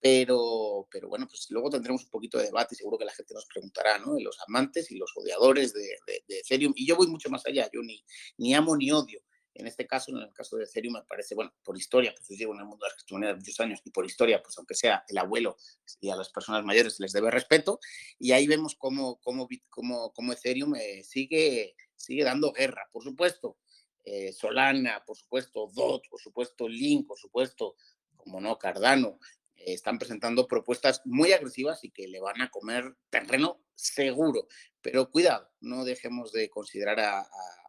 [0.00, 3.34] pero, pero bueno, pues luego tendremos un poquito de debate y seguro que la gente
[3.34, 4.14] nos preguntará, ¿no?
[4.14, 6.72] De los amantes y los odiadores de, de, Ethereum.
[6.76, 8.04] Y yo voy mucho más allá, yo ni,
[8.38, 9.20] ni amo ni odio.
[9.54, 12.36] En este caso, en el caso de Ethereum, me parece, bueno, por historia, pues yo
[12.36, 15.04] llevo en el mundo de las criptomonedas muchos años y por historia, pues aunque sea
[15.08, 15.56] el abuelo
[16.00, 17.78] y a las personas mayores les debe respeto,
[18.18, 23.58] y ahí vemos cómo, cómo, cómo, cómo Ethereum eh, sigue, sigue dando guerra, por supuesto.
[24.04, 27.76] Eh, Solana, por supuesto, DOT, por supuesto, Link, por supuesto,
[28.16, 29.18] como no, Cardano,
[29.56, 34.46] eh, están presentando propuestas muy agresivas y que le van a comer terreno seguro.
[34.80, 37.26] Pero cuidado, no dejemos de considerar a,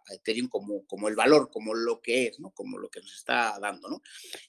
[0.10, 2.52] Ethereum como, como el valor, como lo que es, ¿no?
[2.52, 3.88] como lo que nos está dando.
[3.88, 4.02] ¿no?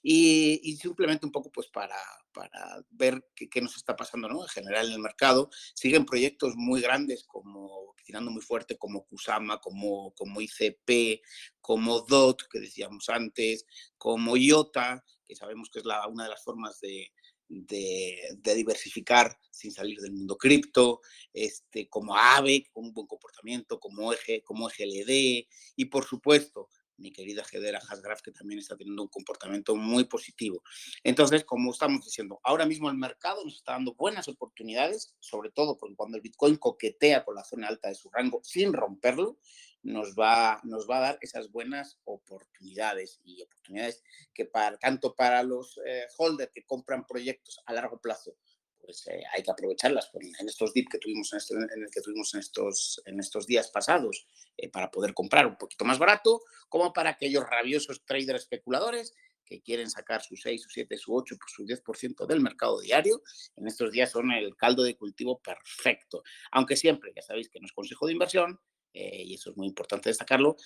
[0.02, 1.96] Y, simplemente un poco pues para,
[2.32, 4.42] para ver qué, nos está pasando ¿no?
[4.42, 5.50] en general en el mercado.
[5.74, 11.22] Siguen proyectos muy grandes como tirando muy fuerte como Kusama, como, como ICP,
[11.60, 13.64] como DOT, que decíamos antes,
[13.96, 17.12] como IOTA, que sabemos que es la, una de las formas de,
[17.48, 21.00] diversificar sin salir del mundo cripto,
[21.32, 27.12] este, como AVE, con un buen comportamiento, como, eje, como EGLD, y por supuesto, mi
[27.12, 30.62] querida Hedera Hasgraf, que también está teniendo un comportamiento muy positivo.
[31.02, 35.76] Entonces, como estamos diciendo, ahora mismo el mercado nos está dando buenas oportunidades, sobre todo
[35.96, 39.38] cuando el Bitcoin coquetea con la zona alta de su rango sin romperlo,
[39.84, 45.42] nos va, nos va a dar esas buenas oportunidades y oportunidades que para, tanto para
[45.42, 48.36] los eh, holders que compran proyectos a largo plazo,
[48.80, 52.00] pues eh, hay que aprovecharlas en estos dip que tuvimos en, este, en el que
[52.00, 56.40] tuvimos en estos, en estos días pasados eh, para poder comprar un poquito más barato,
[56.68, 61.36] como para aquellos rabiosos traders especuladores que quieren sacar su 6, su 7, su 8,
[61.38, 63.22] pues su 10% del mercado diario,
[63.56, 66.22] en estos días son el caldo de cultivo perfecto.
[66.52, 68.58] Aunque siempre, ya sabéis que no es consejo de inversión,
[68.94, 70.56] y eso es muy importante destacarlo,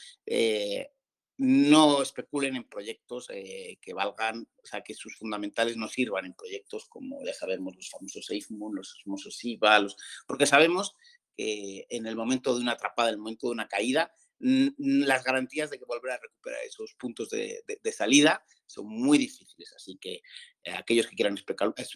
[1.38, 6.86] no especulen en proyectos que valgan, o sea, que sus fundamentales no sirvan en proyectos
[6.88, 9.86] como ya sabemos los famosos SafeMoon, los famosos IVA,
[10.26, 10.94] porque sabemos
[11.36, 15.70] que en el momento de una atrapada, en el momento de una caída, las garantías
[15.70, 19.72] de que volver a recuperar esos puntos de, salida son muy difíciles.
[19.74, 20.22] Así que
[20.62, 21.38] eh, aquellos que quieran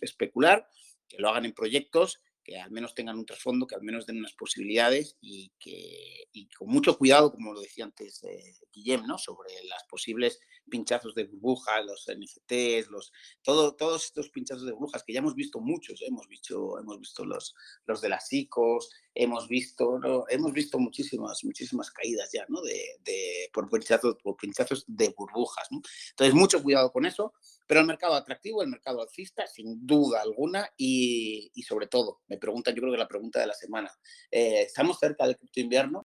[0.00, 0.68] especular,
[1.08, 4.18] que lo hagan en proyectos que al menos tengan un trasfondo, que al menos den
[4.18, 6.28] unas posibilidades y que
[6.58, 9.18] con mucho cuidado, como lo decía antes eh, Guillem, ¿no?
[9.18, 15.02] sobre las posibles pinchazos de burbuja, los NFTs, los, todo, todos estos pinchazos de burbujas
[15.04, 16.06] que ya hemos visto muchos, ¿eh?
[16.08, 17.54] hemos visto, hemos visto los,
[17.86, 20.24] los de las ICOs, hemos visto, ¿no?
[20.28, 22.62] hemos visto muchísimas, muchísimas caídas ya ¿no?
[22.62, 25.68] de, de por, pinchazos, por pinchazos de burbujas.
[25.70, 25.80] ¿no?
[26.10, 27.34] Entonces, mucho cuidado con eso,
[27.72, 32.74] pero el mercado atractivo, el mercado alcista, sin duda alguna, y, sobre todo, me preguntan,
[32.74, 33.90] yo creo que la pregunta de la semana,
[34.30, 36.06] eh, ¿estamos cerca del cripto invierno?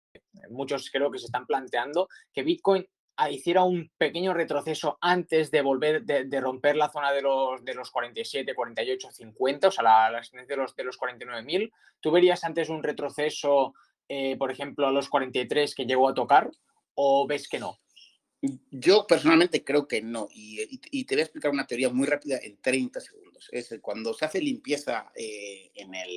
[0.51, 2.87] Muchos creo que se están planteando que Bitcoin
[3.31, 7.91] hiciera un pequeño retroceso antes de volver, de, romper la zona de los, de los
[7.91, 11.73] 47, 48, 50, o sea, la, la de los, de los 49.000.
[11.99, 13.73] ¿Tú verías antes un retroceso,
[14.07, 16.51] eh, por ejemplo, a los 43 que llegó a tocar
[16.95, 17.79] o ves que no?
[18.71, 22.61] Yo personalmente creo que no, y, te voy a explicar una teoría muy rápida en
[22.61, 23.49] 30 segundos.
[23.53, 26.11] Es cuando se hace limpieza eh, en, el,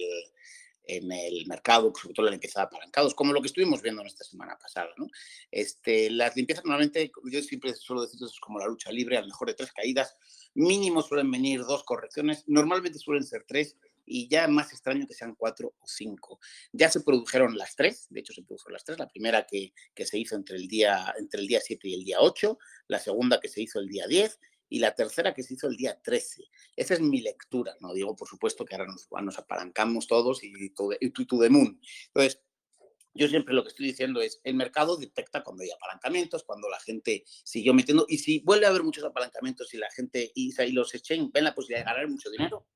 [0.84, 4.08] en el mercado, sobre todo la limpieza de apalancados, como lo que estuvimos viendo en
[4.08, 4.90] esta semana pasada.
[4.98, 5.08] ¿no?
[5.52, 9.28] Este, las limpiezas normalmente, yo siempre suelo decir, es como la lucha libre, a lo
[9.28, 10.16] mejor de tres caídas,
[10.54, 15.36] mínimo suelen venir dos correcciones, normalmente suelen ser tres, y ya más extraño que sean
[15.36, 16.40] cuatro o cinco.
[16.72, 20.06] Ya se produjeron las tres, de hecho se produjeron las tres, la primera que, que
[20.06, 23.40] se hizo entre el, día, entre el día 7 y el día 8, la segunda
[23.40, 24.40] que se hizo el día 10
[24.70, 26.44] y la tercera que se hizo el día 13.
[26.76, 30.70] Esa es mi lectura, no digo por supuesto que ahora nos, nos apalancamos todos y
[30.72, 31.80] tú to, the moon.
[32.08, 32.42] Entonces,
[33.14, 36.80] yo siempre lo que estoy diciendo es, el mercado detecta cuando hay apalancamientos, cuando la
[36.80, 40.72] gente siguió metiendo, y si vuelve a haber muchos apalancamientos y la gente y, y
[40.72, 42.68] los exchange ven la posibilidad de ganar mucho dinero,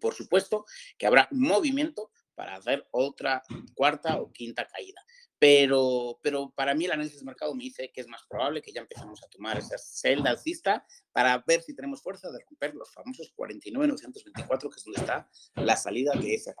[0.00, 0.64] por supuesto
[0.98, 3.42] que habrá movimiento para hacer otra
[3.74, 5.02] cuarta o quinta caída.
[5.38, 8.72] Pero, pero para mí el análisis de mercado me dice que es más probable que
[8.72, 12.92] ya empezamos a tomar esa celda alcista para ver si tenemos fuerza de romper los
[12.92, 16.54] famosos 49,924, que es donde está la salida de ese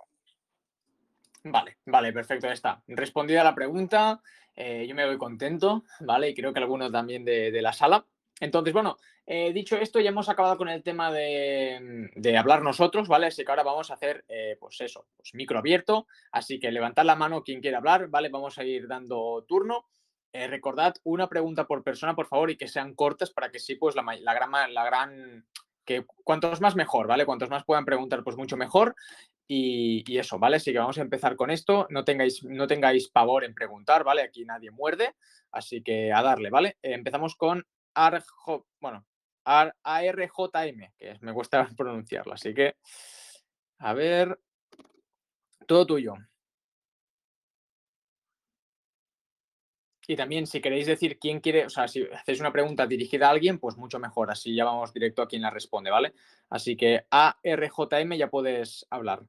[1.44, 2.82] Vale, vale, perfecto, ya está.
[2.86, 4.22] Respondida la pregunta,
[4.54, 6.30] eh, yo me voy contento, ¿vale?
[6.30, 8.06] Y creo que alguno también de la sala.
[8.40, 13.26] Entonces, bueno, eh, dicho esto, ya hemos acabado con el tema de, hablar nosotros, ¿vale?
[13.26, 16.06] Así que ahora vamos a hacer, eh, pues eso, pues micro abierto.
[16.32, 18.30] Así que levantad la mano quien quiera hablar, ¿vale?
[18.30, 19.84] Vamos a ir dando turno.
[20.32, 23.74] Eh, recordad una pregunta por persona, por favor, y que sean cortas para que sí,
[23.74, 25.46] pues la, la, gran, la gran,
[25.84, 27.26] que cuantos más mejor, ¿vale?
[27.26, 28.96] Cuantos más puedan preguntar, pues mucho mejor.
[29.46, 30.56] Y, y, eso, ¿vale?
[30.56, 31.86] Así que vamos a empezar con esto.
[31.90, 34.22] No tengáis, no tengáis pavor en preguntar, ¿vale?
[34.22, 35.14] Aquí nadie muerde,
[35.50, 36.78] así que a darle, ¿vale?
[36.82, 39.06] empezamos con Arjo, bueno,
[39.44, 42.76] ARJM, que me cuesta pronunciarlo, así que,
[43.78, 44.38] a ver,
[45.66, 46.14] todo tuyo.
[50.06, 53.30] Y también, si queréis decir quién quiere, o sea, si hacéis una pregunta dirigida a
[53.30, 56.14] alguien, pues mucho mejor, así ya vamos directo a quien la responde, ¿vale?
[56.48, 59.24] Así que ARJM ya puedes hablar.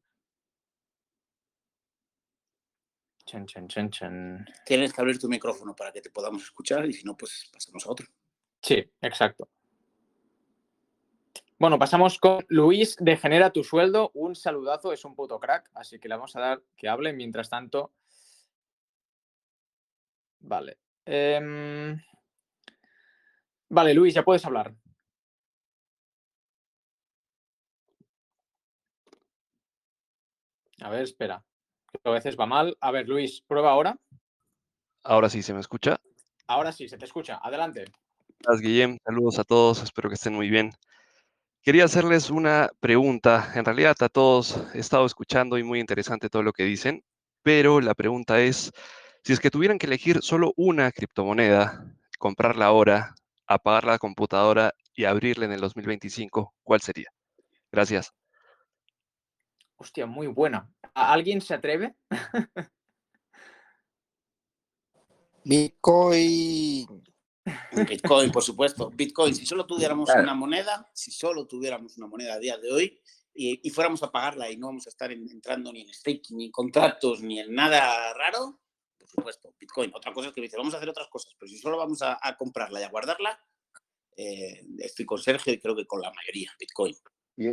[4.66, 7.86] Tienes que abrir tu micrófono para que te podamos escuchar y si no, pues pasamos
[7.86, 8.08] a otro.
[8.62, 9.50] Sí, exacto.
[11.58, 14.10] Bueno, pasamos con Luis de Genera tu sueldo.
[14.16, 17.14] Un saludazo, es un puto crack, así que le vamos a dar que hable.
[17.14, 17.92] Mientras tanto.
[20.40, 20.80] Vale.
[21.06, 22.00] Em,
[23.70, 24.74] vale, Luis, ya puedes hablar.
[30.82, 31.44] A ver, espera.
[32.04, 32.76] A veces va mal.
[32.82, 34.00] A ver, Luis, prueba ahora.
[35.04, 36.02] Ahora sí, ¿se me escucha?
[36.48, 37.40] Ahora sí, se te escucha.
[37.42, 37.86] Adelante.
[38.44, 38.98] Gracias, Guillem.
[39.06, 39.84] Saludos a todos.
[39.84, 40.72] Espero que estén muy bien.
[41.62, 43.52] Quería hacerles una pregunta.
[43.54, 47.04] En realidad a todos he estado escuchando y muy interesante todo lo que dicen,
[47.44, 48.72] pero la pregunta es,
[49.24, 51.86] si es que tuvieran que elegir solo una criptomoneda,
[52.18, 53.14] comprarla ahora,
[53.46, 57.10] apagar la computadora y abrirla en el 2025, ¿cuál sería?
[57.72, 58.12] Gracias.
[59.76, 60.68] Hostia, muy buena.
[60.96, 61.96] ¿Alguien se atreve?
[65.44, 67.11] Bitcoin.
[67.88, 68.90] Bitcoin, por supuesto.
[68.92, 73.02] Bitcoin, si solo tuviéramos una moneda, si solo tuviéramos una moneda a día de hoy
[73.34, 76.52] y, fuéramos a pagarla y no vamos a estar entrando ni en staking, ni en
[76.52, 78.60] contratos, ni en nada raro,
[78.98, 79.92] por supuesto, Bitcoin.
[79.94, 82.20] Otra cosa es que dice, vamos a hacer otras cosas, pero si solo vamos a,
[82.38, 83.40] comprarla y a guardarla,
[84.16, 86.96] eh, estoy con Sergio y creo que con la mayoría, Bitcoin.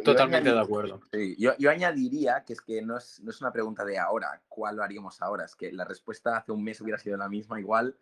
[0.05, 1.01] Totalmente de acuerdo.
[1.39, 4.83] yo, añadiría que es que no es, no es una pregunta de ahora, ¿cuál lo
[4.83, 5.47] haríamos ahora?
[5.47, 7.97] Es que la respuesta hace un mes hubiera sido la misma igual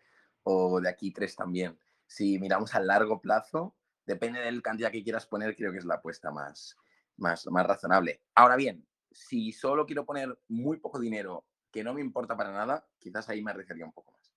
[0.48, 1.76] o de aquí tres también.
[2.06, 3.74] Si miramos a largo plazo,
[4.06, 6.76] depende del cantidad que quieras poner, creo que es la apuesta más,
[7.16, 8.22] más, más razonable.
[8.34, 12.86] Ahora bien, si solo quiero poner muy poco dinero que no me importa para nada,
[13.00, 14.32] quizás ahí me arriesgaría un poco más.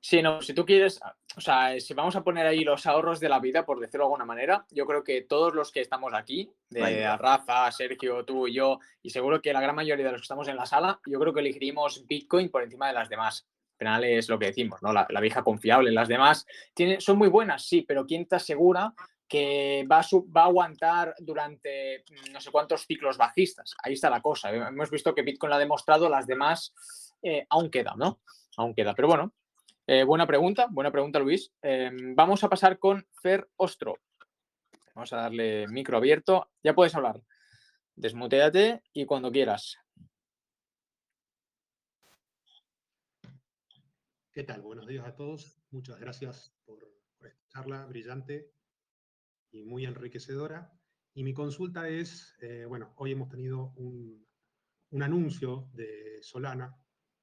[0.00, 0.98] Sí, no, si tú quieres,
[1.36, 4.06] o sea, si vamos a poner ahí los ahorros de la vida, por decirlo de
[4.06, 8.54] alguna manera, yo creo que todos los que estamos aquí, de Rafa, Sergio, tú y
[8.54, 11.20] yo, y seguro que la gran mayoría de los que estamos en la sala, yo
[11.20, 13.46] creo que elegiríamos Bitcoin por encima de las demás.
[13.80, 14.92] Al final es lo que decimos, ¿no?
[14.92, 15.90] La, vieja confiable.
[15.90, 18.92] Las demás tienen, son muy buenas, sí, pero ¿quién te asegura
[19.26, 20.06] que va a,
[20.36, 23.74] va a aguantar durante mm, no sé cuántos ciclos bajistas?
[23.82, 24.50] Ahí está la cosa.
[24.50, 26.74] Hemos visto que Bitcoin lo ha demostrado, las demás
[27.22, 28.20] eh, aún queda, ¿no?
[28.58, 28.94] Aún queda.
[28.94, 29.32] Pero bueno,
[29.86, 31.50] eh, buena pregunta, buena pregunta, Luis.
[31.62, 33.96] Em, vamos a pasar con Fer Ostro.
[34.94, 36.50] Vamos a darle micro abierto.
[36.62, 37.22] Ya puedes hablar.
[37.96, 39.78] Desmuteate y cuando quieras.
[44.40, 44.62] ¿Qué tal?
[44.62, 45.60] Buenos días a todos.
[45.70, 46.78] Muchas gracias por,
[47.20, 48.50] esta charla brillante
[49.50, 50.72] y muy enriquecedora.
[51.12, 54.26] Y mi consulta es, eh, bueno, hoy hemos tenido un,
[54.92, 56.74] un anuncio de Solana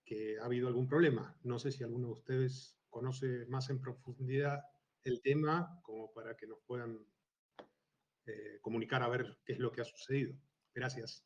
[0.05, 1.35] que ha habido algún problema.
[1.41, 4.61] No sé si alguno de ustedes conoce más en profundidad
[5.03, 7.03] el tema como para que nos puedan
[8.27, 10.35] eh, comunicar a ver qué es lo que ha sucedido.
[10.71, 11.25] Gracias.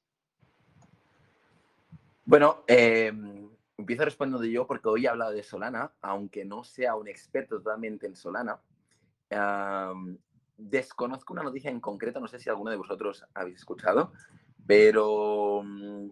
[2.23, 3.49] Bueno, em,
[3.81, 8.07] empiezo respondiendo yo porque hoy he hablado de Solana, aunque no sea un experto totalmente
[8.07, 8.61] en Solana.
[10.57, 14.13] desconozco una noticia en concreto, no sé si alguno de vosotros habéis escuchado,
[14.65, 16.09] pero mm,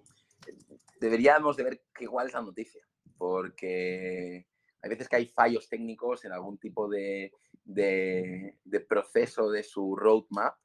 [1.00, 2.84] deberíamos de ver igual es la noticia,
[3.18, 4.48] porque
[4.82, 7.32] hay veces que hay fallos técnicos en algún tipo de,
[7.64, 10.56] de, proceso de su roadmap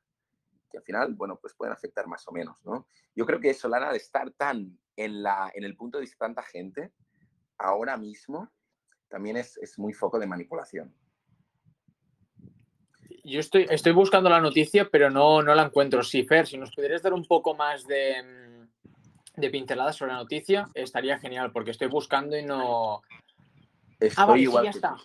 [0.71, 2.89] que al final, bueno, pues pueden afectar más o menos, ¿no?
[3.15, 6.43] Yo creo que Solana al estar tan en, la, en el punto de vista tanta
[6.43, 6.93] gente,
[7.59, 8.51] ahora mismo
[9.09, 10.95] también es, es muy foco de manipulación.
[13.23, 16.03] Yo estoy, estoy buscando la noticia, pero no, no la encuentro.
[16.03, 18.67] Sí, Fer, si nos pudieras dar un poco más de,
[19.37, 23.03] de pinceladas sobre la noticia, estaría genial, porque estoy buscando y no.
[24.17, 24.97] ah, vale, igual ya está.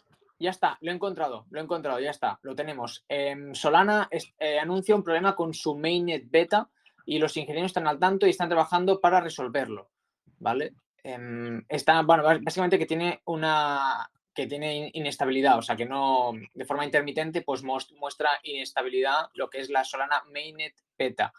[0.42, 3.04] Ya está, lo he encontrado, lo he encontrado, ya está, lo tenemos.
[3.10, 4.10] Em, Solana
[4.40, 6.70] eh, anuncia un problema con su mainnet beta
[7.10, 9.90] y los ingenieros están al tanto y están trabajando para resolverlo,
[10.38, 10.76] ¿vale?
[11.02, 16.66] Em, está, bueno, básicamente que tiene una que tiene inestabilidad, o sea que no, de
[16.66, 21.34] forma intermitente, pues muestra inestabilidad lo que es la Solana mainnet beta.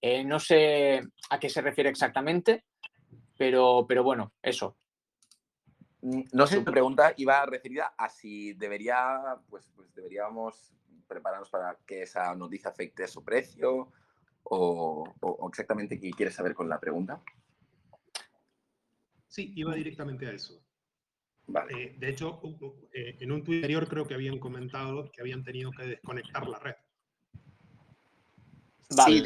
[0.00, 2.64] Eh, no sé a qué se refiere exactamente,
[3.36, 4.76] pero, pero bueno, eso.
[6.02, 10.72] Mm, no sé, tu pregunta iba referida a si debería, pues, pues deberíamos
[11.08, 13.90] prepararnos para que esa noticia afecte a su precio
[14.50, 17.22] o, exactamente qué quieres saber con la pregunta.
[19.28, 20.62] Sí, iba directamente a eso.
[21.48, 21.82] Vale.
[21.82, 22.40] Eh, de hecho,
[22.92, 26.58] eh, en un tuit anterior creo que habían comentado que habían tenido que desconectar la
[26.58, 26.74] red.
[28.88, 29.20] Sí,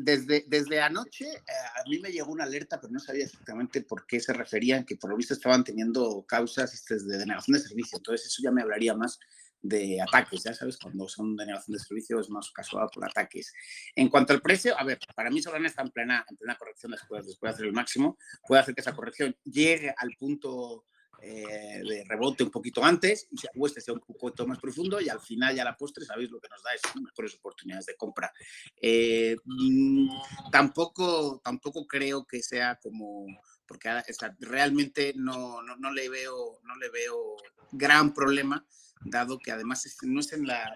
[0.00, 1.42] desde, desde anoche eh,
[1.76, 4.96] a mí me llegó una alerta, pero no sabía exactamente por qué se referían, que
[4.96, 7.98] por lo visto estaban teniendo causas este, de denegación de servicio.
[7.98, 9.20] Entonces eso ya me hablaría más
[9.64, 13.52] de ataques, ya sabes, cuando son denegación de servicio es más casual por ataques.
[13.96, 16.92] En cuanto al precio, a ver, para mí Solana está en plena, en plena corrección
[16.92, 20.84] después, después de hacer el máximo, puede hacer que esa corrección llegue al punto
[21.22, 25.08] eh, de rebote un poquito antes y o este sea un poco más profundo y
[25.08, 28.30] al final ya la postre sabéis lo que nos da es mejores oportunidades de compra.
[28.76, 30.10] Eh, mm,
[30.52, 33.24] tampoco, tampoco creo que sea como
[33.66, 33.90] porque
[34.40, 37.36] realmente no, no, no, le veo, no le veo
[37.72, 38.66] gran problema
[39.04, 40.74] dado que además no es en la,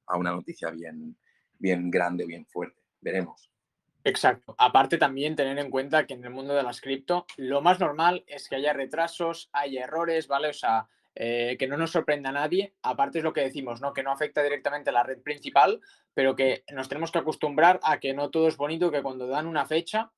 [0.07, 1.16] a una noticia bien,
[1.59, 2.83] bien grande, bien fuerte.
[3.01, 3.51] Veremos.
[4.03, 4.57] Exacto.
[4.59, 8.25] Aparte también tener en cuenta que en el mundo de las cripto lo más normal
[8.27, 10.49] es que haya retrasos, haya errores, ¿vale?
[10.49, 12.75] O sea, eh, que no nos sorprenda a nadie.
[12.83, 13.93] Aparte es lo que decimos, ¿no?
[13.93, 15.81] Que no afecta directamente a la red principal,
[16.12, 19.47] pero que nos tenemos que acostumbrar a que no todo es bonito, que cuando dan
[19.47, 20.11] una fecha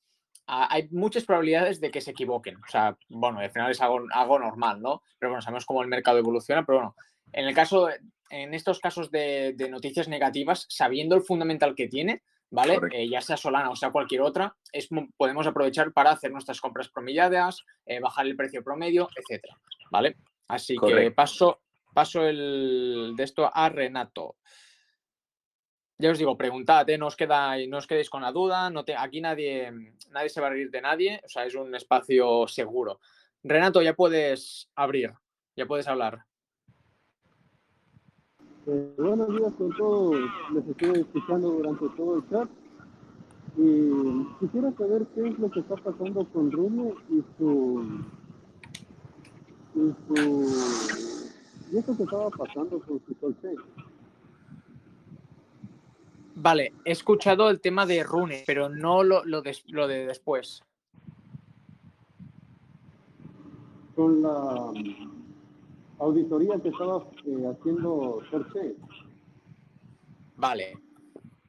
[0.48, 2.56] hay muchas probabilidades de que se equivoquen.
[2.56, 5.02] O sea, bueno, al final es algo, algo normal, ¿no?
[5.18, 6.96] Pero bueno, sabemos cómo el mercado evoluciona, pero bueno,
[7.32, 7.88] en el caso,
[8.30, 12.78] en estos casos de, noticias negativas, sabiendo el fundamental que tiene, ¿vale?
[12.92, 16.88] Eh, ya sea Solana o sea cualquier otra, es, podemos aprovechar para hacer nuestras compras
[16.88, 19.58] promelladas, eh, bajar el precio promedio, etcétera,
[19.90, 20.16] ¿vale?
[20.48, 21.60] Así que paso,
[21.92, 24.36] paso el, de esto a Renato.
[25.98, 26.98] Ya os digo, preguntad, ¿eh?
[26.98, 29.72] no, os queda, no os quedéis con la duda, no te, aquí nadie,
[30.10, 33.00] nadie se va a reír de nadie, o sea, es un espacio seguro.
[33.42, 35.14] Renato, ya puedes abrir,
[35.56, 36.26] ya puedes hablar.
[38.66, 40.16] Eh, buenos días con todos,
[40.52, 42.48] les estoy escuchando durante todo el chat
[43.56, 48.04] y quisiera saber qué es lo que está pasando con Rune y su
[49.76, 50.76] y su
[51.72, 53.16] y esto que estaba pasando con su.
[56.34, 60.62] Vale, he escuchado el tema de Rune, pero no lo, lo, de, después.
[63.94, 64.72] Con la
[65.98, 68.76] auditoría que estaba eh, haciendo Torche.
[70.36, 70.78] Vale,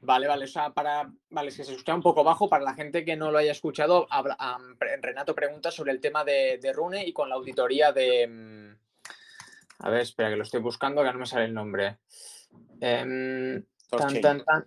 [0.08, 0.44] vale, vale.
[0.46, 1.12] O sea, para.
[1.30, 2.48] Vale, es que se escucha un poco bajo.
[2.48, 4.08] Para la gente que no lo haya escuchado,
[5.00, 8.26] Renato pregunta sobre el tema de, Rune y con la auditoría de.
[8.26, 8.76] Mm,
[9.80, 11.98] a ver, espera, que lo estoy buscando, que no me sale el nombre.
[12.80, 13.66] Tan,
[14.20, 14.66] tan, tan.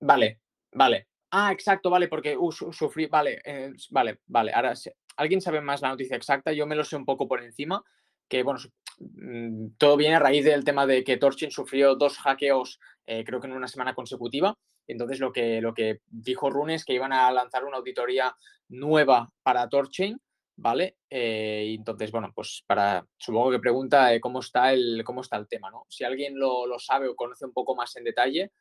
[0.00, 0.40] Vale,
[0.72, 1.08] vale.
[1.30, 4.52] Ah, exacto, vale, porque uh, sufrí, vale, eh, vale, vale.
[4.52, 4.74] Ahora,
[5.16, 6.52] ¿alguien sabe más la noticia exacta?
[6.52, 7.82] Yo me lo sé un poco por encima,
[8.28, 8.60] que bueno,
[8.98, 13.40] mm, todo viene a raíz del tema de que Torchain sufrió dos hackeos, eh, creo
[13.40, 14.56] que en una semana consecutiva.
[14.86, 18.34] Entonces, lo que, lo que dijo Rune es que iban a lanzar una auditoría
[18.68, 20.20] nueva para Torchain,
[20.56, 20.96] ¿vale?
[21.08, 25.70] Eh, entonces, bueno, pues para, supongo que pregunta cómo, está el, cómo está el tema,
[25.70, 25.86] ¿no?
[25.88, 28.52] Si alguien lo, lo sabe o conoce un poco más en detalle,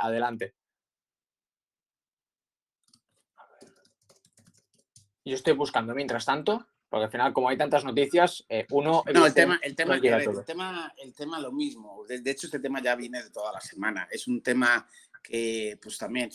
[0.00, 0.54] adelante.
[5.28, 9.02] yo estoy buscando mientras tanto, porque al final, como hay tantas noticias, eh, uno.
[9.12, 10.00] No, el tema, el tema, el
[10.44, 12.04] tema, el tema lo mismo.
[12.06, 14.08] De, hecho, este tema ya viene de toda la semana.
[14.10, 14.88] Es un tema
[15.22, 16.30] que, pues también,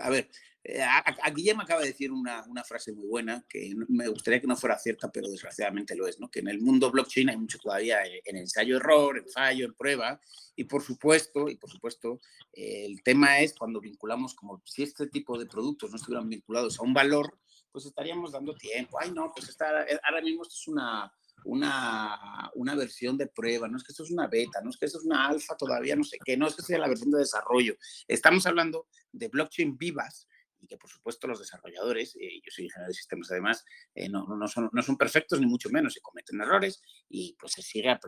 [0.00, 0.30] a ver,
[0.62, 4.46] eh, a, Guillermo acaba de decir una, una, frase muy buena que me gustaría que
[4.46, 6.30] no fuera cierta, pero desgraciadamente lo es, ¿no?
[6.30, 10.20] Que en el mundo blockchain hay mucho todavía en ensayo-error, en fallo, en prueba,
[10.54, 12.20] y por supuesto, y por supuesto,
[12.52, 16.84] el tema es cuando vinculamos como si este tipo de productos no estuvieran vinculados a
[16.84, 17.36] un valor,
[17.72, 18.98] pues estaríamos dando tiempo.
[19.00, 21.12] Ay, no, pues está, eh, ahora mismo esto es una,
[21.44, 24.86] una, una, versión de prueba, no es que esto es una beta, no es que
[24.86, 27.18] esto es una alfa todavía, no sé qué, no es que sea la versión de
[27.18, 27.76] desarrollo.
[28.06, 30.28] Estamos hablando de blockchain vivas
[30.60, 33.64] y que por supuesto los desarrolladores, eh, yo soy ingeniero de sistemas además,
[33.94, 37.52] eh, no, no, son, no son perfectos ni mucho menos, se cometen errores y pues
[37.52, 37.98] se sigue,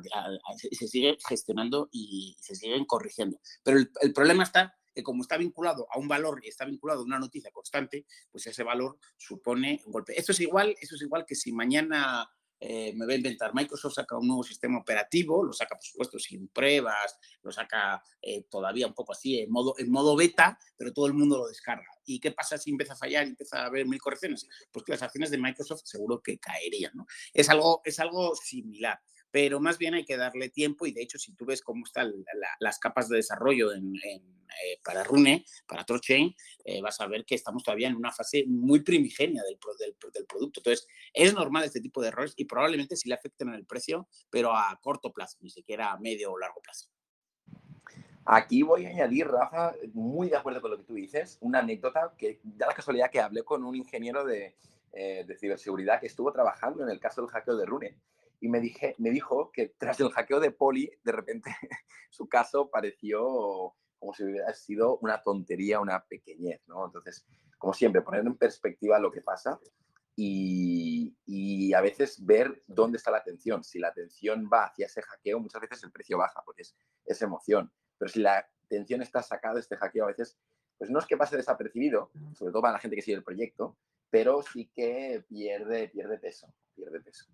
[0.71, 3.41] se sigue gestionando y se siguen corrigiendo.
[3.65, 7.01] Pero el, el problema está que como está vinculado a un valor y está vinculado
[7.01, 10.19] a una noticia constante, pues ese valor supone un golpe.
[10.19, 12.29] Esto es igual, esto es igual que si mañana
[12.61, 13.55] eh, me va a inventar.
[13.55, 18.45] Microsoft saca un nuevo sistema operativo, lo saca, por supuesto, sin pruebas, lo saca eh,
[18.49, 21.87] todavía un poco así, en modo, en modo beta, pero todo el mundo lo descarga.
[22.07, 24.47] ¿Y qué pasa si empieza a fallar y empieza a haber mil correcciones?
[24.71, 26.93] Pues que las acciones de Microsoft seguro que caerían.
[26.95, 27.07] ¿no?
[27.33, 28.99] Es, algo, es algo similar
[29.35, 32.15] pero más bien hay que darle tiempo y de hecho si tú ves cómo están
[32.61, 34.23] las capas de desarrollo eh,
[34.85, 36.33] para Rune, para Torchain,
[36.65, 39.59] eh, vas a ver que estamos todavía en una fase muy primigenia del,
[40.13, 40.61] del, producto.
[40.61, 44.07] Entonces, es normal este tipo de errores y probablemente sí le afecten en el precio,
[44.31, 46.91] pero a corto plazo, ni siquiera a medio o largo plazo.
[48.27, 52.15] Aquí voy a añadir, Rafa, muy de acuerdo con lo que tú dices, una anécdota
[52.17, 54.55] que da la casualidad que hablé con un ingeniero de,
[54.93, 57.97] eh, de ciberseguridad que estuvo trabajando en el caso del hackeo de Rune
[58.45, 61.51] y me, dije, me dijo que tras el hackeo de Poli, de repente
[62.11, 66.85] su caso pareció como si hubiera sido una tontería, una pequeñez, ¿no?
[66.85, 67.25] Entonces,
[67.57, 69.59] como siempre, poner en perspectiva lo que pasa
[70.15, 73.65] y, y, a veces ver dónde está la atención.
[73.65, 76.77] Si la atención va hacia ese hackeo, muchas veces el precio baja, porque es,
[77.07, 77.73] es emoción.
[77.97, 80.37] Pero si la atención está sacada de este hackeo, a veces,
[80.77, 83.79] pues no es que pase desapercibido, sobre todo para la gente que sigue el proyecto,
[84.11, 87.25] pero sí que pierde, pierde peso, pierde peso.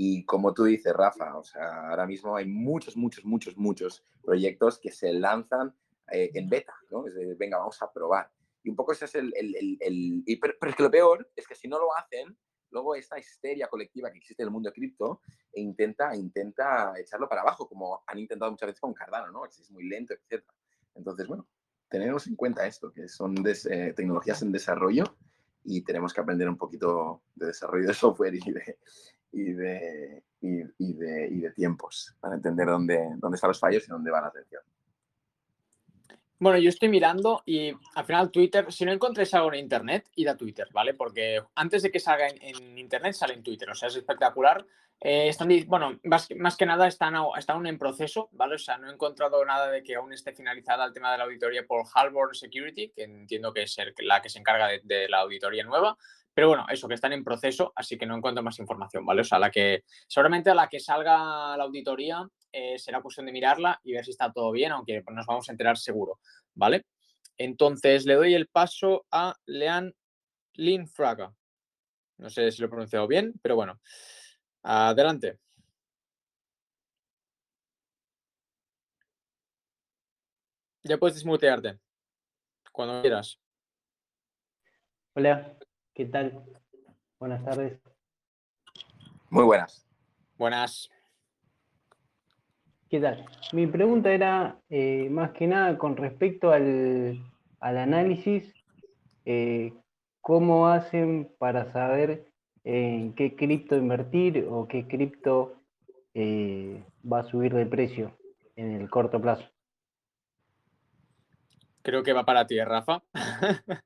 [0.00, 4.78] Y como tú dices, Rafa, o sea, ahora mismo hay muchos, muchos, muchos, muchos proyectos
[4.78, 5.74] que se lanzan
[6.12, 7.04] eh, en beta, ¿no?
[7.04, 8.30] Es decir, venga, vamos a probar.
[8.62, 9.34] Y un poco ese es el...
[9.36, 12.38] el, el, pero, es que lo peor es que si no lo hacen,
[12.70, 15.20] luego esta histeria colectiva que existe en el mundo de cripto
[15.52, 19.46] e intenta, intenta echarlo para abajo, como han intentado muchas veces con Cardano, ¿no?
[19.46, 20.44] Es muy lento, etc.
[20.94, 21.48] Entonces, bueno,
[21.88, 25.16] tenemos en cuenta esto, que son eh, tecnologías en desarrollo
[25.68, 28.78] y tenemos que aprender un poquito de desarrollo de software y de,
[29.32, 33.90] y de, y, de, y de tiempos para entender dónde, dónde están los fallos y
[33.90, 34.62] dónde va la atención.
[36.40, 40.28] Bueno, yo estoy mirando y al final Twitter, si no encontréis algo en Internet, id
[40.28, 40.94] a Twitter, ¿vale?
[40.94, 44.64] Porque antes de que salga en, Internet sale en Twitter, o sea, es espectacular.
[45.00, 48.54] Eh, están, bueno, más, más, que nada están, están en proceso, ¿vale?
[48.54, 51.24] O sea, no he encontrado nada de que aún esté finalizada el tema de la
[51.24, 55.64] auditoría por Halborn Security, que entiendo que es la que se encarga de la auditoría
[55.64, 55.96] nueva,
[56.38, 59.22] pero bueno, eso, que están en proceso, así que no encuentro más información, ¿vale?
[59.22, 63.32] O sea, la que, seguramente a la que salga la auditoría eh, será cuestión de
[63.32, 66.20] mirarla y ver si está todo bien, aunque nos vamos a enterar seguro,
[66.54, 66.86] ¿vale?
[67.36, 69.94] Entonces, le doy el paso a Leanne
[70.54, 71.34] Linfraga.
[72.18, 73.80] No sé si lo he pronunciado bien, pero bueno.
[74.62, 75.40] Adelante.
[80.84, 81.80] Ya puedes desmutearte
[82.70, 83.40] cuando quieras.
[85.14, 85.58] Hola,
[85.98, 86.44] ¿Qué tal?
[87.18, 87.80] Buenas tardes.
[89.30, 89.84] Muy buenas.
[90.36, 90.88] Buenas.
[92.88, 93.26] ¿Qué tal?
[93.52, 97.20] Mi pregunta era eh, más que nada con respecto al,
[97.58, 98.54] análisis,
[99.24, 99.72] eh,
[100.20, 102.28] ¿cómo hacen para saber
[102.62, 105.56] en qué cripto invertir o qué cripto
[106.14, 106.80] eh,
[107.12, 108.16] va a subir de precio
[108.54, 109.50] en el corto plazo?
[111.82, 113.02] Creo que va para ti, Rafa.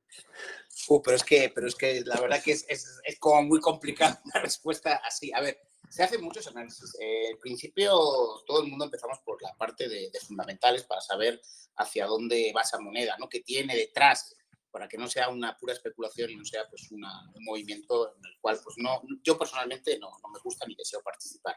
[1.04, 4.20] pero es que, pero es que la verdad que es, es, es como muy complicada
[4.24, 5.32] una respuesta así.
[5.32, 5.58] A ver,
[5.88, 6.94] se hacen muchos análisis.
[7.00, 7.92] Eh, en principio,
[8.46, 11.40] todo el mundo empezamos por la parte de, de, fundamentales para saber
[11.76, 13.28] hacia dónde va esa moneda, ¿no?
[13.28, 14.34] ¿Qué tiene detrás?
[14.72, 17.04] Para que no sea una pura especulación y no sea pues un
[17.40, 21.56] movimiento en el cual pues no, yo personalmente no, no, me gusta ni deseo participar.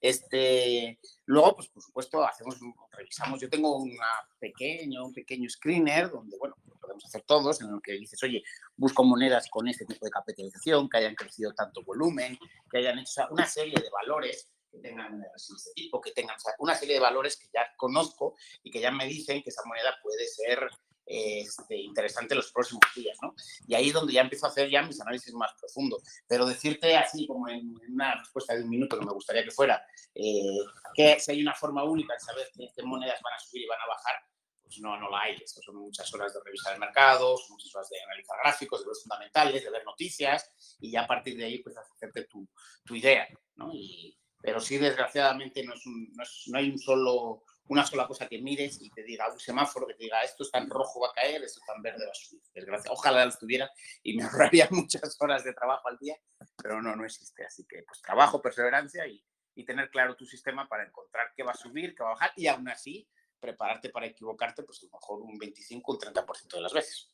[0.00, 2.56] Este, luego, pues por supuesto, hacemos,
[2.92, 4.06] revisamos, yo tengo una
[4.38, 8.42] pequeño, un pequeño screener donde, bueno, lo podemos hacer todos, en el que dices, oye,
[8.76, 12.38] busco monedas con este tipo de capitalización, que hayan crecido tanto volumen,
[12.70, 16.94] que hayan hecho una serie de valores que tengan este tipo, que tengan una serie
[16.94, 20.68] de valores que ya conozco y que ya me dicen que esa moneda puede ser
[21.04, 23.34] este, interesante los próximos días, ¿no?
[23.66, 26.02] Y ahí es donde ya empiezo a hacer ya mis análisis más profundos.
[26.26, 29.84] Pero decirte así, como en, una respuesta de un minuto que me gustaría que fuera,
[30.14, 30.58] eh,
[30.94, 33.80] que si hay una forma única de saber qué, monedas van a subir y van
[33.80, 34.14] a bajar,
[34.62, 35.36] pues no, no la hay.
[35.42, 38.86] Esto son muchas horas de revisar el mercado, son muchas horas de analizar gráficos, de
[38.86, 42.48] ver fundamentales, de ver noticias y ya a partir de ahí pues hacerte tu,
[42.84, 43.70] tu idea, ¿no?
[43.72, 48.28] Y, pero sí, desgraciadamente, no, es no, es, no hay un solo una sola cosa
[48.28, 51.08] que mires y te diga un semáforo que te diga esto está en rojo va
[51.08, 52.42] a caer, esto está en verde va a subir.
[52.52, 52.90] Desgracia.
[52.92, 53.70] Ojalá lo estuviera
[54.02, 56.16] y me ahorraría muchas horas de trabajo al día,
[56.62, 57.44] pero no, no existe.
[57.44, 61.52] Así que pues trabajo, perseverancia y, y tener claro tu sistema para encontrar qué va
[61.52, 63.08] a subir, qué va a bajar y aún así
[63.42, 67.10] prepararte para equivocarte, pues a lo mejor un 25, un 30% de las veces.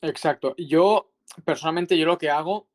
[0.00, 0.54] Exacto.
[0.56, 1.12] Yo,
[1.44, 2.68] personalmente, yo lo que hago,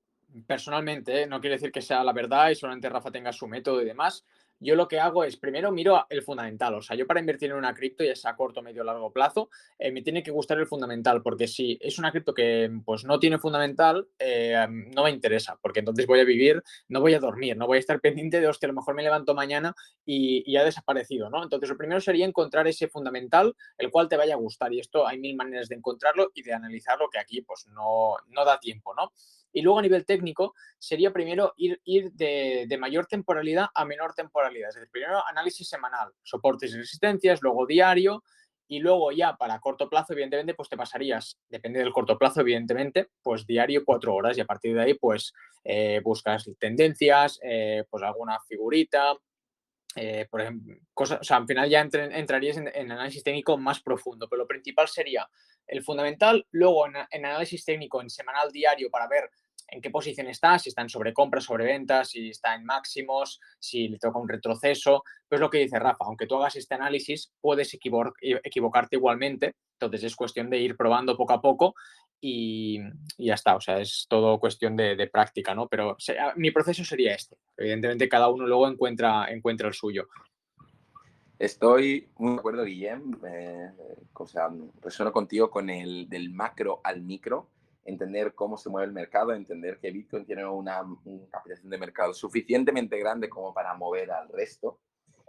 [0.45, 1.27] personalmente, ¿eh?
[1.27, 4.25] no quiere decir que sea la verdad y solamente Rafa tenga su método y demás,
[4.59, 7.57] yo lo que hago es, primero miro el fundamental, o sea, yo para invertir en
[7.57, 10.57] una cripto, ya sea a corto, medio o largo plazo, eh, me tiene que gustar
[10.59, 15.11] el fundamental, porque si es una cripto que pues no tiene fundamental, eh, no me
[15.11, 18.39] interesa, porque entonces voy a vivir, no voy a dormir, no voy a estar pendiente
[18.41, 19.73] de, hostia, a lo mejor me levanto mañana
[20.05, 21.43] y, y ha desaparecido, ¿no?
[21.43, 25.07] Entonces, lo primero sería encontrar ese fundamental, el cual te vaya a gustar, y esto
[25.07, 28.93] hay mil maneras de encontrarlo y de analizarlo, que aquí pues no, no da tiempo,
[28.95, 29.11] ¿no?
[29.51, 34.13] Y luego a nivel técnico sería primero ir, ir de, de, mayor temporalidad a menor
[34.13, 34.69] temporalidad.
[34.69, 38.23] Es decir, primero análisis semanal, soportes y resistencias, luego diario
[38.71, 43.09] y luego ya para corto plazo, evidentemente, pues te pasarías, depende del corto plazo, evidentemente,
[43.23, 45.33] pues diario cuatro horas y a partir de ahí pues
[45.63, 49.15] eh, buscas tendencias, eh, pues alguna figurita,
[49.95, 54.27] eh, por ejemplo, cosas, o sea, al final ya entrarías en, análisis técnico más profundo,
[54.29, 55.27] pero lo principal sería
[55.65, 59.29] el fundamental, luego en, análisis técnico en semanal diario para ver
[59.71, 63.97] en qué posición está, si está en sobrecompra, sobreventas, si está en máximos, si le
[63.97, 65.03] toca un retroceso.
[65.27, 69.55] Pues lo que dice Rafa, aunque tú hagas este análisis, puedes equivo equivocarte igualmente.
[69.73, 71.75] Entonces es cuestión de ir probando poco a poco
[72.21, 72.79] y,
[73.17, 73.55] ya está.
[73.55, 75.67] O sea, es todo cuestión de, práctica, ¿no?
[75.67, 75.97] Pero
[76.35, 77.37] mi proceso sería este.
[77.57, 80.07] Evidentemente cada uno luego encuentra, encuentra el suyo.
[81.37, 83.17] Estoy muy de acuerdo, Guillem.
[83.25, 83.71] Eh,
[84.13, 84.49] o sea,
[84.81, 87.49] resueno contigo con el del macro al micro,
[87.89, 92.13] entender cómo se mueve el mercado, entender que Bitcoin tiene una, una capitalización de mercado
[92.13, 94.79] suficientemente grande como para mover al resto.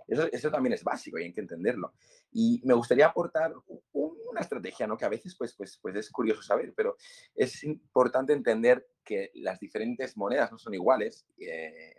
[0.07, 1.93] Eso, eso también es básico y hay que entenderlo.
[2.33, 3.53] Y me gustaría aportar
[3.93, 4.97] una estrategia, ¿no?
[4.97, 6.97] Que a veces pues, pues, pues es curioso saber, pero
[7.35, 11.95] es importante entender que las diferentes monedas no son iguales eh,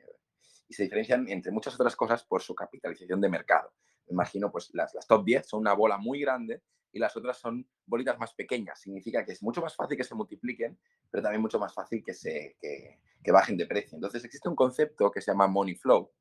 [0.67, 3.73] y se diferencian entre muchas otras cosas por su capitalización de mercado.
[4.07, 6.61] Me imagino, pues las, las top 10 son una bola muy grande
[6.91, 8.79] y las otras son bolitas más pequeñas.
[8.79, 10.77] Significa que es mucho más fácil que se multipliquen,
[11.09, 13.95] pero también mucho más fácil que, se, que, bajen de precio.
[13.95, 16.11] Entonces existe un concepto que se llama money flow,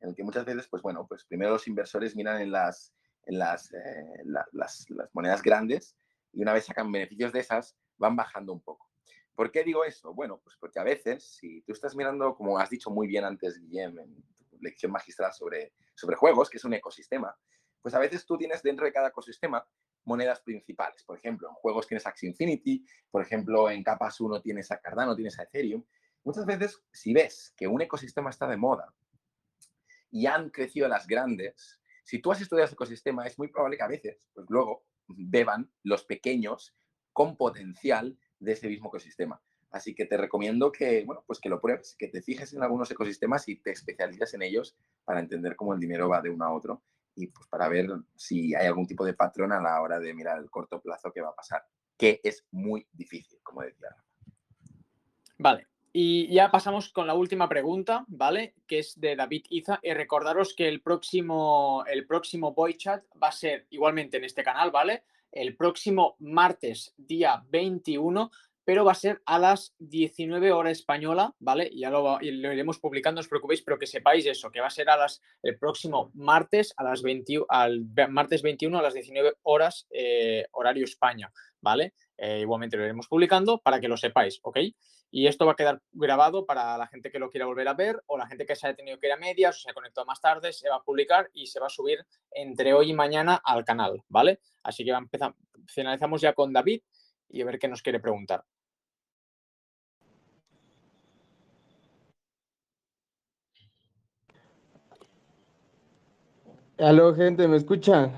[0.00, 2.94] en el que muchas veces, pues bueno, pues primero los inversores miran en las,
[3.26, 5.96] en eh, las, las, monedas grandes
[6.32, 8.88] y una vez sacan beneficios de esas, van bajando un poco.
[9.34, 10.14] ¿Por qué digo eso?
[10.14, 13.58] Bueno, pues porque a veces, si tú estás mirando, como has dicho muy bien antes,
[13.60, 17.36] Guillem, en tu lección magistral sobre, sobre juegos, que es un ecosistema,
[17.82, 19.64] pues a veces tú tienes dentro de cada ecosistema
[20.08, 21.04] monedas principales.
[21.04, 25.14] Por ejemplo, en juegos tienes Axie Infinity, por ejemplo, en capas 1 tienes a Cardano,
[25.14, 25.84] tienes a Ethereum.
[26.24, 28.92] Muchas veces, si ves que un ecosistema está de moda
[30.10, 33.82] y han crecido las grandes, si tú has estudiado ese ecosistema, es muy probable que
[33.82, 36.74] a veces, pues luego, beban los pequeños
[37.12, 39.40] con potencial de ese mismo ecosistema.
[39.70, 42.90] Así que te recomiendo que, bueno, pues que lo pruebes, que te fijes en algunos
[42.90, 46.54] ecosistemas y te especialices en ellos para entender cómo el dinero va de uno a
[46.54, 46.82] otro
[47.18, 50.38] y pues para ver si hay algún tipo de patrón a la hora de mirar
[50.38, 51.64] el corto plazo que va a pasar,
[51.96, 53.88] que es muy difícil, como decía.
[55.36, 58.54] Vale, y ya pasamos con la última pregunta, ¿vale?
[58.66, 59.80] Que es de David Iza.
[59.82, 64.44] Y recordaros que el próximo, el próximo Boy Chat va a ser igualmente en este
[64.44, 65.04] canal, ¿vale?
[65.32, 68.30] El próximo martes, día 21,
[68.68, 71.70] pero va a ser a las 19 horas española, ¿vale?
[71.74, 74.90] Ya lo, iremos publicando, no os preocupéis, pero que sepáis eso, que va a ser
[74.90, 79.86] a las, el próximo martes, a las 20, al martes 21 a las 19 horas,
[79.88, 81.94] eh, horario España, ¿vale?
[82.18, 84.58] Eh, igualmente lo iremos publicando para que lo sepáis, ¿ok?
[85.10, 88.02] Y esto va a quedar grabado para la gente que lo quiera volver a ver
[88.04, 90.04] o la gente que se haya tenido que ir a medias o se ha conectado
[90.04, 93.40] más tarde, se va a publicar y se va a subir entre hoy y mañana
[93.42, 94.40] al canal, ¿vale?
[94.62, 95.34] Así que empezar,
[95.66, 96.82] finalizamos ya con David
[97.30, 98.44] y a ver qué nos quiere preguntar.
[106.78, 108.12] Aló, gente, ¿me escuchan?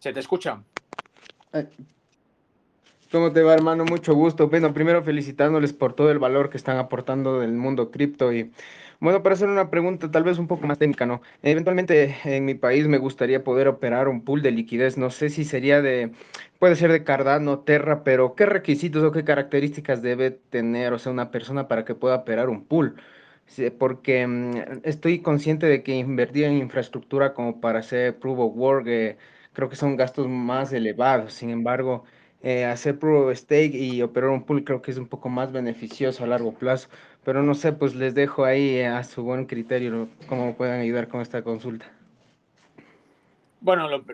[0.00, 0.62] Se te escucha.
[3.10, 3.84] ¿Cómo te va, hermano?
[3.84, 4.48] Mucho gusto.
[4.48, 8.52] Bueno, primero felicitándoles por todo el valor que están aportando del mundo cripto y
[9.00, 11.22] bueno, para hacer una pregunta tal vez un poco más técnica, ¿no?
[11.42, 14.96] Eventualmente en mi país me gustaría poder operar un pool de liquidez.
[14.98, 16.12] No sé si sería de,
[16.58, 21.12] puede ser de Cardano, Terra, pero ¿qué requisitos o qué características debe tener, o sea,
[21.12, 22.96] una persona para que pueda operar un pool?
[23.78, 28.86] Porque mm, estoy consciente de que invertir en infraestructura como para hacer proof of work
[28.86, 29.16] eh,
[29.52, 31.34] creo que son gastos más elevados.
[31.34, 32.04] Sin embargo,
[32.42, 35.52] eh, hacer proof of stake y operar un pool creo que es un poco más
[35.52, 36.88] beneficioso a largo plazo.
[37.24, 41.08] Pero no sé, pues les dejo ahí eh, a su buen criterio cómo pueden ayudar
[41.08, 41.86] con esta consulta.
[43.60, 44.04] Bueno, lo,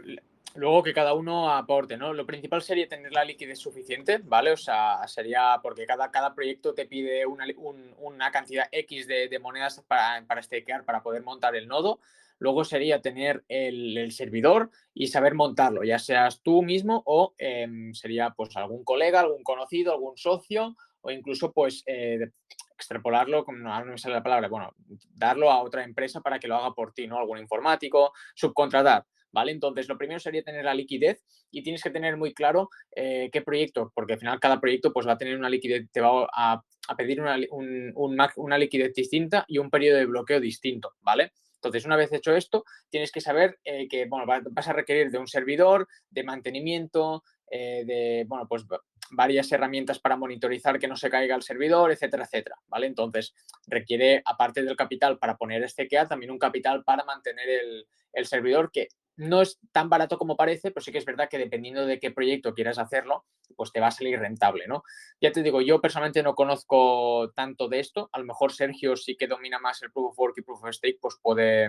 [0.58, 2.12] luego que cada uno aporte, ¿no?
[2.12, 4.50] Lo principal sería tener la liquidez suficiente, ¿vale?
[4.50, 9.28] O sea, sería porque cada, cada proyecto te pide una, un, una cantidad X de,
[9.28, 12.00] de, monedas para, para stakear, para poder montar el nodo.
[12.40, 18.30] Luego sería tener el, servidor y saber montarlo, ya seas tú mismo o eh, sería
[18.30, 22.30] pues algún colega, algún conocido, algún socio o incluso pues eh,
[22.74, 24.72] extrapolarlo, no me sale la palabra, bueno,
[25.14, 27.18] darlo a otra empresa para que lo haga por ti, ¿no?
[27.18, 29.04] Algún informático, subcontratar.
[29.32, 29.52] ¿Vale?
[29.52, 33.42] Entonces, lo primero sería tener la liquidez y tienes que tener muy claro eh, qué
[33.42, 36.62] proyecto, porque al final cada proyecto pues va a tener una liquidez, te va a,
[36.96, 41.32] pedir una, un, una, liquidez distinta y un periodo de bloqueo distinto, ¿vale?
[41.56, 45.18] Entonces, una vez hecho esto, tienes que saber eh, que bueno, vas a requerir de
[45.18, 48.64] un servidor, de mantenimiento, eh, de bueno, pues
[49.10, 52.56] varias herramientas para monitorizar que no se caiga el servidor, etcétera, etcétera.
[52.66, 52.86] ¿vale?
[52.86, 53.34] Entonces,
[53.66, 58.26] requiere, aparte del capital para poner este QA, también un capital para mantener el, el
[58.26, 58.88] servidor que
[59.18, 62.12] no es tan barato como parece, pero sí que es verdad que dependiendo de qué
[62.12, 64.84] proyecto quieras hacerlo, pues te va a salir rentable, ¿no?
[65.20, 69.16] Ya te digo, yo personalmente no conozco tanto de esto, a lo mejor Sergio sí
[69.16, 71.68] que domina más el Proof of Work y Proof of Stake, pues puede,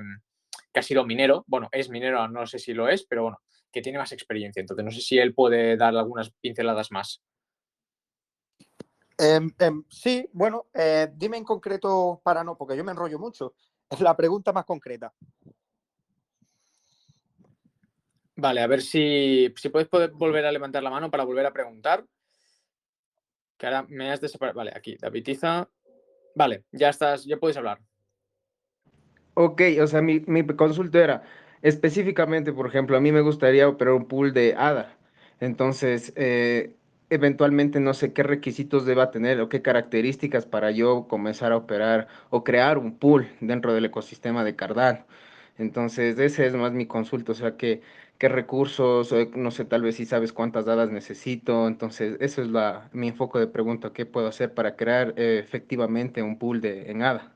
[0.72, 3.42] que ha sido minero, bueno, es minero, no sé si lo es, pero bueno,
[3.72, 7.24] que tiene más experiencia, entonces no sé si él puede dar algunas pinceladas más.
[9.18, 13.54] Eh, eh, sí, bueno, eh, dime en concreto para no, porque yo me enrollo mucho.
[14.00, 15.14] La pregunta más concreta.
[18.40, 21.52] Vale, a ver si, si puedes poder volver a levantar la mano para volver a
[21.52, 22.06] preguntar.
[23.58, 24.58] Que ahora me has desaparecido.
[24.60, 25.70] Vale, aquí, Davidiza.
[26.36, 27.80] Vale, ya estás, ya puedes hablar.
[29.34, 31.24] Ok, o sea, mi, mi consulta era,
[31.62, 34.96] específicamente, por ejemplo, a mí me gustaría operar un pool de ADA.
[35.42, 36.76] Entonces, eh,
[37.10, 42.08] eventualmente no sé qué requisitos deba tener o qué características para yo comenzar a operar
[42.30, 45.06] o crear un pool dentro del ecosistema de Cardano.
[45.58, 47.82] Entonces, ese es más mi consulta, o sea, qué,
[48.20, 51.68] qué recursos, no sé, tal vez si sabes cuántas dadas necesito.
[51.68, 56.22] Entonces, eso es la, mi enfoque de pregunta, ¿qué puedo hacer para crear eh, efectivamente
[56.22, 57.32] un pool de, en ADA?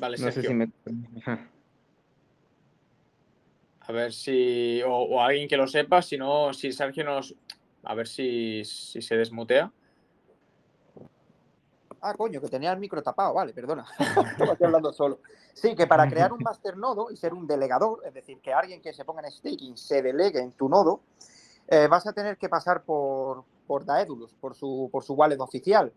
[0.00, 0.50] Vale, No sé Sergio.
[0.50, 0.70] si me...
[3.80, 4.80] A ver si.
[4.82, 7.34] O, o alguien que lo sepa, si no, si Sergio nos.
[7.82, 9.72] A ver si, si se desmutea.
[12.02, 13.84] Ah, coño, que tenía el micro tapado, vale, perdona.
[14.52, 15.20] Aquí hablando solo.
[15.52, 18.94] Sí, que para crear un masternodo y ser un delegador, es decir, que alguien que
[18.94, 21.00] se ponga en staking se delegue en tu nodo,
[21.68, 25.92] eh, vas a tener que pasar por, por Daedalus, por su, por su wallet oficial.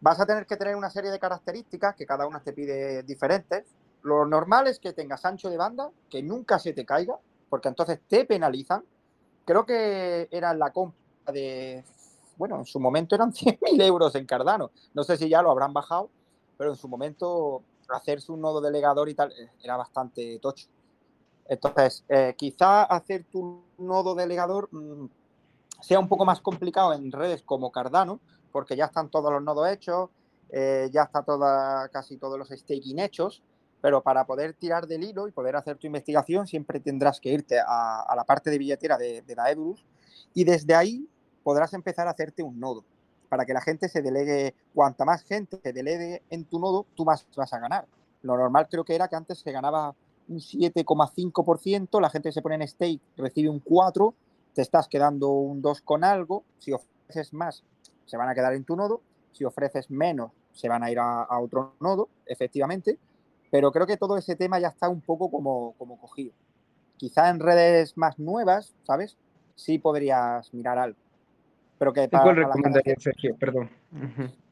[0.00, 3.64] Vas a tener que tener una serie de características que cada una te pide diferentes.
[4.02, 7.18] Lo normal es que tengas ancho de banda, que nunca se te caiga,
[7.48, 8.84] porque entonces te penalizan.
[9.46, 11.84] Creo que era la compra de
[12.40, 14.70] bueno, en su momento eran 100.000 euros en Cardano.
[14.94, 16.10] No sé si ya lo habrán bajado,
[16.56, 20.66] pero en su momento hacerse un nodo delegador y tal eh, era bastante tocho.
[21.46, 25.06] Entonces, eh, quizá hacer tu nodo delegador mmm,
[25.82, 28.20] sea un poco más complicado en redes como Cardano,
[28.52, 30.08] porque ya están todos los nodos hechos,
[30.48, 33.42] eh, ya está toda, casi todos los staking hechos,
[33.82, 37.58] pero para poder tirar del hilo y poder hacer tu investigación siempre tendrás que irte
[37.58, 39.84] a, a la parte de billetera de, de Daedalus
[40.32, 41.08] y desde ahí
[41.42, 42.84] podrás empezar a hacerte un nodo
[43.30, 47.04] para que la gente se delegue, cuanta más gente se delegue en tu nodo, tú
[47.04, 47.86] más vas a ganar.
[48.22, 49.94] Lo normal creo que era que antes se ganaba
[50.28, 54.14] un 7,5%, la gente se pone en stake, recibe un 4,
[54.52, 57.62] te estás quedando un 2 con algo, si ofreces más,
[58.04, 59.00] se van a quedar en tu nodo,
[59.32, 62.98] si ofreces menos, se van a ir a, a otro nodo, efectivamente,
[63.50, 66.32] pero creo que todo ese tema ya está un poco como, como cogido.
[66.96, 69.16] Quizá en redes más nuevas, ¿sabes?
[69.54, 70.98] Sí podrías mirar algo.
[71.80, 73.36] Pero que ¿En para, cuál para recomendarías, Sergio?
[73.40, 73.70] Perdón.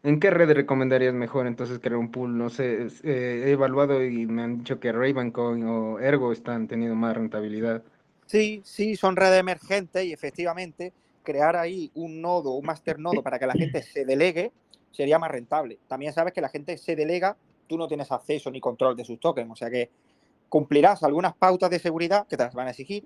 [0.03, 2.39] ¿En qué red recomendarías mejor entonces crear un pool?
[2.39, 6.67] No sé, es- eh, he evaluado y me han dicho que Ravencoin o Ergo están
[6.67, 7.83] teniendo más rentabilidad.
[8.25, 13.39] Sí, sí, son redes emergentes y efectivamente crear ahí un nodo, un master nodo para
[13.39, 14.51] que la gente se delegue
[14.91, 15.79] sería más rentable.
[15.87, 19.21] También sabes que la gente se delega, tú no tienes acceso ni control de sus
[19.21, 19.91] tokens, o sea que
[20.49, 23.05] cumplirás algunas pautas de seguridad que te las van a exigir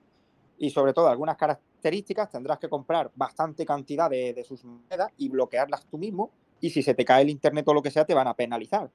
[0.59, 5.29] y sobre todo algunas características tendrás que comprar bastante cantidad de, de sus monedas y
[5.29, 6.31] bloquearlas tú mismo
[6.61, 8.91] y si se te cae el internet o lo que sea te van a penalizar,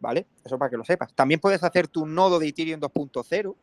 [0.00, 0.26] ¿vale?
[0.44, 1.14] Eso para que lo sepas.
[1.14, 3.54] También puedes hacer tu nodo de Ethereum 2.0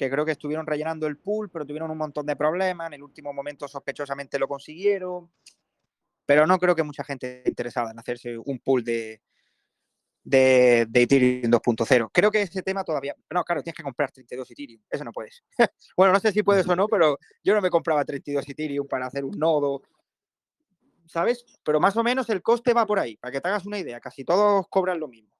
[0.00, 2.86] que creo que estuvieron rellenando el pool, pero tuvieron un montón de problemas.
[2.86, 5.30] En el último momento, sospechosamente, lo consiguieron.
[6.24, 9.20] Pero no creo que mucha gente esté interesada en hacerse un pool de,
[10.22, 12.10] de, Ethereum 2.0.
[12.12, 13.14] Creo que ese tema todavía.
[13.30, 14.82] No, claro, tienes que comprar 32 Ethereum.
[14.90, 15.42] Eso no puedes.
[15.96, 19.06] bueno, no sé si puedes o no, pero yo no me compraba 32 Ethereum para
[19.06, 19.82] hacer un nodo.
[21.06, 21.44] ¿Sabes?
[21.64, 24.00] Pero más o menos el coste va por ahí, para que te hagas una idea.
[24.00, 25.30] Casi todos cobran lo mismo.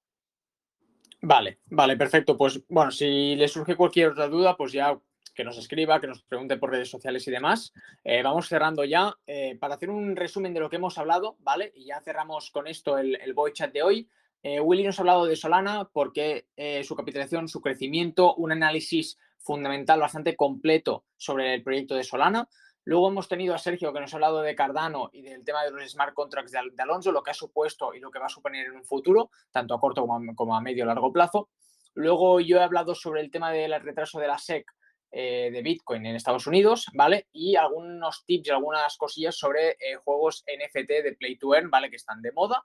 [1.23, 2.37] Vale, vale, perfecto.
[2.37, 4.99] Pues bueno, si le surge cualquier otra duda, pues ya
[5.35, 7.73] que nos escriba, que nos pregunte por redes sociales y demás.
[8.03, 11.73] Eh, vamos cerrando ya eh, para hacer un resumen de lo que hemos hablado, ¿vale?
[11.77, 14.09] Y ya cerramos con esto el, el Boy Chat de hoy.
[14.43, 19.19] Eh, Willy nos ha hablado de Solana porque eh, su capitalización, su crecimiento, un análisis
[19.39, 22.49] fundamental bastante completo sobre el proyecto de Solana.
[22.85, 25.71] Luego hemos tenido a Sergio que nos ha hablado de Cardano y del tema de
[25.71, 28.31] los smart contracts de, de Alonso, lo que ha supuesto y lo que va a
[28.31, 31.51] suponer en un futuro, tanto a corto como a, como a medio largo plazo.
[31.95, 34.65] Luego yo he hablado sobre el tema del retraso de la SEC
[35.13, 37.27] eh, de Bitcoin en Estados Unidos, ¿vale?
[37.33, 41.91] Y algunos tips y algunas cosillas sobre eh, juegos NFT de Play to Earn, ¿vale?
[41.91, 42.65] Que están de moda.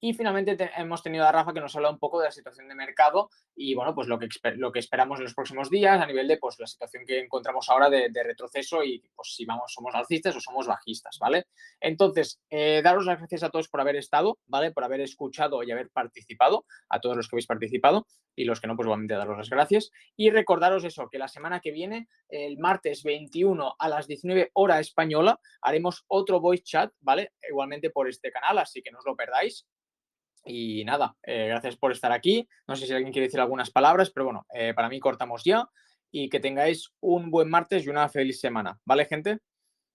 [0.00, 2.68] Y finalmente te- hemos tenido a Rafa que nos habla un poco de la situación
[2.68, 6.06] de mercado y bueno, pues lo que, lo que esperamos en los próximos días a
[6.06, 9.94] nivel de pues la situación que encontramos ahora de, retroceso y pues si vamos, somos
[9.94, 11.46] alcistas o somos bajistas, ¿vale?
[11.80, 14.72] Entonces, eh, daros las gracias a todos por haber estado, ¿vale?
[14.72, 18.66] Por haber escuchado y haber participado, a todos los que habéis participado y los que
[18.66, 19.90] no, pues igualmente daros las gracias.
[20.16, 24.80] Y recordaros eso, que la semana que viene, el martes 21 a las 19 hora
[24.80, 27.32] española, haremos otro voice chat, ¿vale?
[27.48, 29.66] Igualmente por este canal, así que no os lo perdáis.
[30.44, 32.48] Y nada, eh, gracias por estar aquí.
[32.68, 35.68] No sé si alguien quiere decir algunas palabras, pero bueno, eh, para mí cortamos ya
[36.10, 38.78] y que tengáis un buen martes y una feliz semana.
[38.84, 39.38] ¿Vale, gente?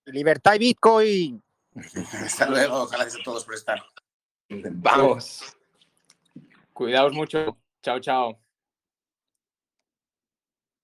[0.06, 1.44] Libertad y Bitcoin.
[2.26, 2.88] Hasta luego.
[2.88, 3.82] Gracias a todos por estar.
[4.50, 5.56] Vamos.
[6.74, 7.58] Cuidaos mucho.
[7.82, 8.49] Chao, chao.